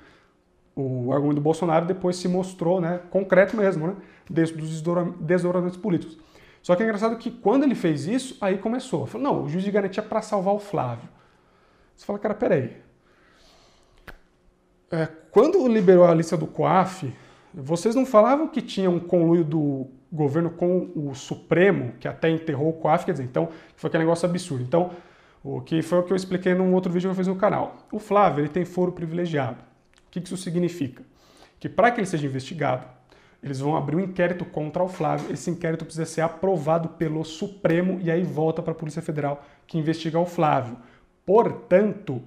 [0.77, 3.97] O argumento do Bolsonaro depois se mostrou né, concreto mesmo, né,
[4.29, 4.83] desde os
[5.21, 6.19] desdobramentos políticos.
[6.63, 9.07] Só que é engraçado que quando ele fez isso, aí começou.
[9.07, 11.09] Falou, não, o juiz de garantia é para salvar o Flávio.
[11.95, 12.77] Você fala, cara, peraí,
[14.91, 17.13] é, quando liberou a lista do COAF,
[17.53, 22.71] vocês não falavam que tinha um conluio do governo com o Supremo, que até enterrou
[22.71, 24.63] o COAF, quer dizer, então, foi aquele negócio absurdo.
[24.63, 24.91] Então,
[25.43, 27.87] o que foi o que eu expliquei num outro vídeo que eu fiz no canal.
[27.93, 29.59] O Flávio, ele tem foro privilegiado.
[30.15, 31.03] Que isso significa?
[31.59, 32.87] Que para que ele seja investigado,
[33.43, 35.33] eles vão abrir um inquérito contra o Flávio.
[35.33, 39.77] Esse inquérito precisa ser aprovado pelo Supremo e aí volta para a Polícia Federal que
[39.77, 40.79] investiga o Flávio.
[41.27, 42.23] Portanto,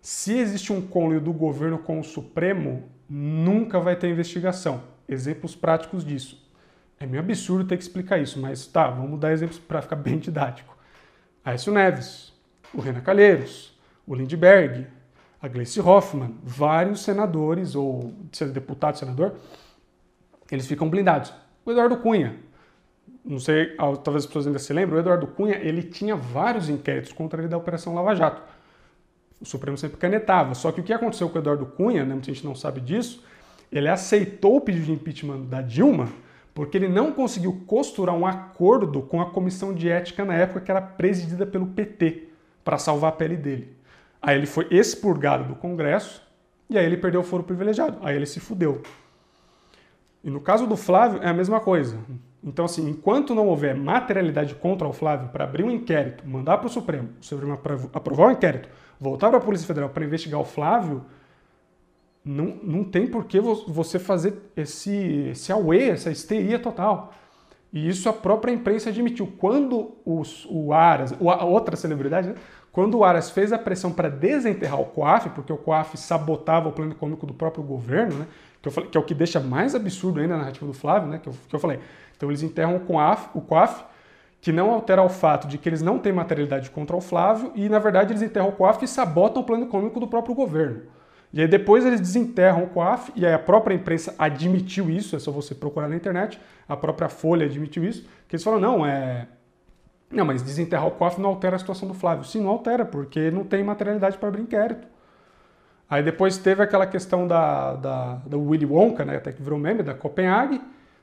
[0.00, 4.82] se existe um conluio do governo com o Supremo, nunca vai ter investigação.
[5.06, 6.42] Exemplos práticos disso.
[6.98, 10.18] É meio absurdo ter que explicar isso, mas tá, vamos dar exemplos para ficar bem
[10.18, 10.74] didático.
[11.44, 12.32] Aécio Neves,
[12.72, 14.86] o Renan Calheiros, o Lindbergh,
[15.46, 18.12] a Gleice Hoffmann, vários senadores, ou
[18.52, 19.34] deputado, senador,
[20.50, 21.32] eles ficam blindados.
[21.64, 22.36] O Eduardo Cunha,
[23.24, 27.12] não sei, talvez as pessoas ainda se lembrem, o Eduardo Cunha, ele tinha vários inquéritos
[27.12, 28.42] contra ele da Operação Lava Jato
[29.40, 30.54] o Supremo sempre canetava.
[30.54, 33.22] Só que o que aconteceu com o Eduardo Cunha, né, muita gente não sabe disso,
[33.70, 36.08] ele aceitou o pedido de impeachment da Dilma
[36.54, 40.70] Porque ele não conseguiu costurar um acordo com a comissão de ética na época que
[40.70, 42.28] era presidida pelo PT
[42.64, 43.75] para salvar a pele dele.
[44.26, 46.20] Aí ele foi expurgado do Congresso
[46.68, 47.98] e aí ele perdeu o foro privilegiado.
[48.02, 48.82] Aí ele se fudeu.
[50.24, 51.96] E no caso do Flávio é a mesma coisa.
[52.42, 56.66] Então, assim, enquanto não houver materialidade contra o Flávio para abrir um inquérito, mandar para
[56.66, 57.52] o Supremo, o Supremo
[57.92, 58.68] aprovar o inquérito,
[58.98, 61.04] voltar para a Polícia Federal para investigar o Flávio,
[62.24, 67.14] não, não tem por que você fazer esse, esse away, essa histeria total.
[67.72, 69.32] E isso a própria imprensa admitiu.
[69.38, 72.34] Quando os, o Aras, a outra celebridade, né?
[72.76, 76.72] Quando o Aras fez a pressão para desenterrar o COAF, porque o COAF sabotava o
[76.72, 78.26] plano econômico do próprio governo, né?
[78.60, 81.18] que, falei, que, é o que deixa mais absurdo ainda a narrativa do Flávio, né?
[81.18, 81.80] que, eu, que eu falei.
[82.14, 83.82] Então eles enterram o COAF, o COAF,
[84.42, 87.66] que não altera o fato de que eles não têm materialidade contra o Flávio, e
[87.66, 90.82] na verdade eles enterram o COAF e sabotam o plano econômico do próprio governo.
[91.32, 95.18] E aí depois eles desenterram o COAF, e aí a própria imprensa admitiu isso, é
[95.18, 99.28] só você procurar na internet, a própria Folha admitiu isso, que eles falam, não, é...
[100.10, 102.24] Não, mas desenterrar o COAF não altera a situação do Flávio.
[102.24, 104.86] Sim, não altera, porque não tem materialidade para abrir inquérito.
[105.88, 109.82] Aí depois teve aquela questão da, da, do Willy Wonka, né, até que virou meme,
[109.82, 110.60] da Copenhague,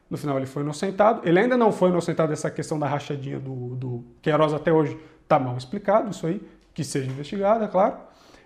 [0.09, 1.21] no final ele foi inocentado.
[1.27, 4.97] Ele ainda não foi inocentado dessa questão da rachadinha do, do Queiroz até hoje.
[5.23, 6.41] Está mal explicado isso aí,
[6.73, 7.95] que seja investigado, é claro.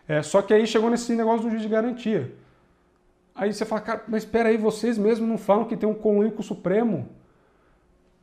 [0.08, 2.34] É, só que aí chegou nesse negócio do juiz de garantia.
[3.36, 6.32] Aí você fala, cara, mas espera aí, vocês mesmos não falam que tem um conluio
[6.32, 7.10] com o Supremo?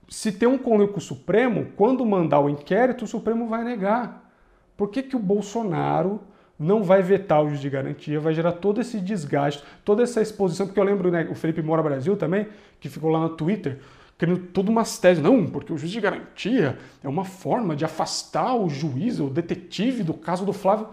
[0.09, 4.31] Se tem um conluio Supremo, quando mandar o inquérito, o Supremo vai negar.
[4.77, 6.21] Por que, que o Bolsonaro
[6.59, 10.67] não vai vetar o juiz de garantia, vai gerar todo esse desgaste, toda essa exposição,
[10.67, 12.47] porque eu lembro, né, o Felipe Mora Brasil também,
[12.79, 13.81] que ficou lá no Twitter,
[14.17, 15.23] criando todas umas teses.
[15.23, 20.03] Não, porque o juiz de garantia é uma forma de afastar o juiz, o detetive
[20.03, 20.89] do caso do Flávio.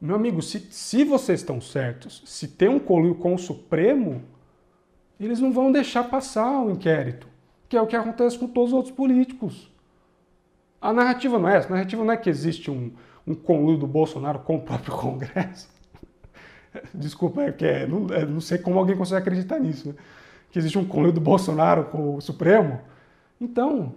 [0.00, 4.22] Meu amigo, se, se vocês estão certos, se tem um colírio com o Supremo,
[5.18, 7.27] eles não vão deixar passar o inquérito,
[7.68, 9.70] que é o que acontece com todos os outros políticos.
[10.80, 12.92] A narrativa não é essa, a narrativa não é que existe um,
[13.26, 15.68] um conluio do Bolsonaro com o próprio Congresso.
[16.94, 19.94] Desculpa, é que é, não, é, não, sei como alguém consegue acreditar nisso, né?
[20.50, 22.80] que existe um conluio do Bolsonaro com o Supremo.
[23.40, 23.94] Então,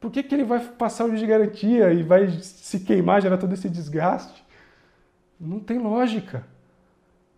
[0.00, 3.52] por que, que ele vai passar o de garantia e vai se queimar, gerar todo
[3.52, 4.44] esse desgaste?
[5.40, 6.46] Não tem lógica.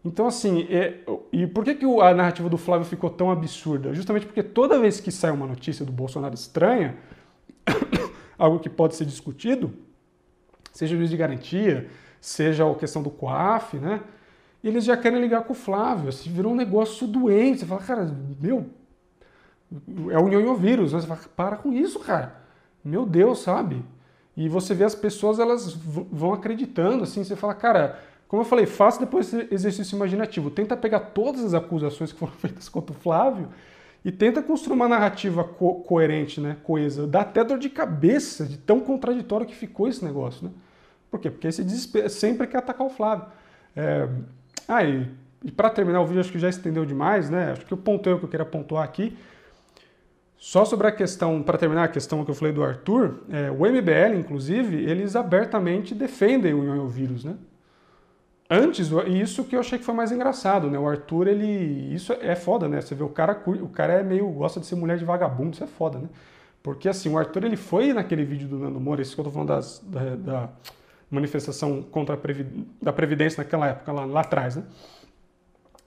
[0.07, 1.01] Então, assim, é,
[1.33, 3.93] e por que, que a narrativa do Flávio ficou tão absurda?
[3.93, 6.97] Justamente porque toda vez que sai uma notícia do Bolsonaro estranha,
[8.39, 9.73] algo que pode ser discutido,
[10.73, 11.89] seja o juiz de garantia,
[12.21, 14.01] seja a questão do COAF, né?
[14.63, 17.61] Eles já querem ligar com o Flávio, assim, virou um negócio doente.
[17.61, 18.67] Você fala, cara, meu,
[20.11, 20.93] é o nhonho vírus.
[20.93, 22.43] Você fala, para com isso, cara.
[22.85, 23.85] Meu Deus, sabe?
[24.37, 27.99] E você vê as pessoas, elas vão acreditando, assim, você fala, cara,
[28.29, 30.51] como eu falei, faça depois esse exercício imaginativo.
[30.51, 33.49] Tenta pegar todas as acusações que foram feitas contra o Flávio
[34.05, 37.07] e tenta construir uma narrativa co coerente, né, coesa.
[37.07, 40.53] Dá até dor de cabeça de tão contraditório que ficou esse negócio, né?
[41.11, 41.31] Por quê?
[41.31, 43.27] Porque esse desespero sempre quer atacar o Flávio.
[43.75, 44.09] É...
[44.67, 45.09] Ah, e,
[45.57, 47.53] para terminar o vídeo, acho que já estendeu demais, né?
[47.53, 49.17] Acho que eu pontuei o que eu queria pontuar aqui.
[50.37, 53.61] Só sobre a questão, para terminar a questão que eu falei do Arthur, é, o
[53.61, 57.37] MBL, inclusive, eles abertamente defendem o vírus, né?
[58.49, 60.79] Antes, isso que eu achei que foi mais engraçado, né?
[60.79, 61.93] O Arthur, ele.
[61.93, 62.81] Isso é foda, né?
[62.81, 64.29] Você vê, o cara, o cara é meio.
[64.31, 66.09] gosta de ser mulher de vagabundo, isso é foda, né?
[66.63, 69.31] Porque assim, o Arthur ele foi naquele vídeo do Nando Moura, isso que eu tô
[69.31, 70.49] falando das, da, da
[71.11, 74.65] manifestação contra a Previdência, da Previdência naquela época, lá, lá atrás, né?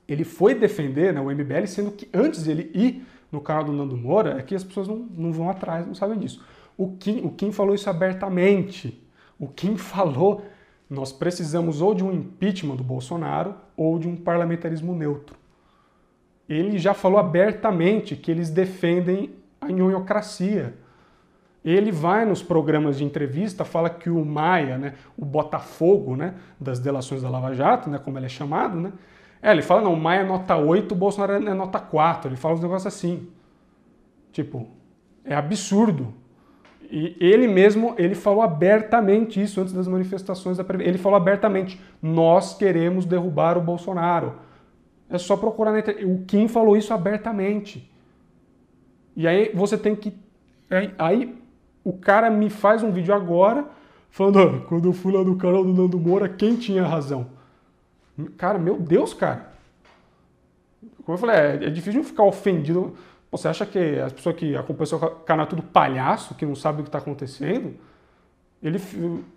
[0.08, 3.96] Ele foi defender né, o MBL, sendo que antes dele ir no canal do Nando
[3.96, 6.44] Moura, é que as pessoas não, não vão atrás, não sabem disso.
[6.78, 9.06] O Kim, o Kim falou isso abertamente.
[9.38, 10.46] O Kim falou:
[10.90, 15.38] nós precisamos ou de um impeachment do Bolsonaro ou de um parlamentarismo neutro.
[16.48, 20.74] Ele já falou abertamente que eles defendem a nhonhocracia
[21.64, 26.80] ele vai nos programas de entrevista, fala que o Maia, né, o Botafogo né, das
[26.80, 28.94] delações da Lava Jato, né, como ele é chamado, né,
[29.42, 32.30] é, ele fala, não, o Maia é nota 8, o Bolsonaro é nota 4.
[32.30, 33.30] Ele fala uns negócios assim.
[34.34, 34.68] Tipo,
[35.24, 36.14] é absurdo.
[36.92, 42.58] E ele mesmo, ele falou abertamente isso antes das manifestações da Ele falou abertamente, nós
[42.58, 44.34] queremos derrubar o Bolsonaro.
[45.08, 46.06] É só procurar na internet.
[46.06, 47.92] O Kim falou isso abertamente.
[49.16, 50.14] E aí você tem que...
[50.98, 51.38] Aí
[51.84, 53.68] o cara me faz um vídeo agora
[54.10, 57.28] falando, ah, quando eu fui lá no canal do Nando Moura, quem tinha razão?
[58.38, 59.50] Cara, meu Deus, cara.
[61.04, 62.96] Como eu falei, é, é difícil ficar ofendido.
[63.32, 66.82] Você acha que as pessoas que acompanham seu canal é tudo palhaço, que não sabe
[66.82, 67.76] o que está acontecendo?
[68.62, 68.82] Ele,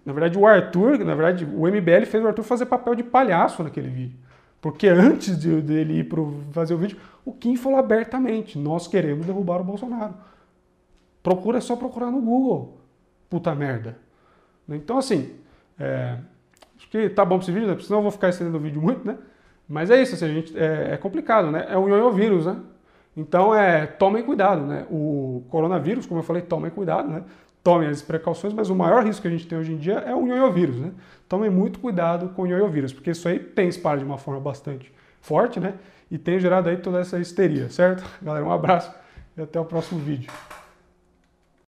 [0.05, 3.63] na verdade, o Arthur, na verdade, o MBL fez o Arthur fazer papel de palhaço
[3.63, 4.19] naquele vídeo.
[4.61, 6.23] Porque antes de, dele ir para
[6.53, 10.15] fazer o vídeo, O Kim falou abertamente: nós queremos derrubar o Bolsonaro.
[11.23, 12.79] Procura é só procurar no Google.
[13.31, 13.97] Puta merda.
[14.69, 15.37] Então, assim,
[15.79, 16.19] é,
[16.77, 17.77] acho que tá bom pra esse vídeo, né?
[17.81, 19.19] Senão eu vou ficar estendendo o vídeo muito, né?
[19.69, 21.67] Mas é isso, assim, a gente, é, é complicado, né?
[21.69, 22.57] É um ioiô vírus, né?
[23.17, 24.87] Então, é, tomem cuidado, né?
[24.91, 27.23] O coronavírus, como eu falei, tomem cuidado, né?
[27.63, 30.15] Tomem as precauções, mas o maior risco que a gente tem hoje em dia é
[30.15, 30.93] o ioiô vírus, né?
[31.29, 34.41] Tomem muito cuidado com o ioiô vírus, porque isso aí tem espalhado de uma forma
[34.41, 35.75] bastante forte, né?
[36.11, 38.05] E tem gerado aí toda essa histeria, certo?
[38.21, 38.93] Galera, um abraço
[39.37, 40.31] e até o próximo vídeo.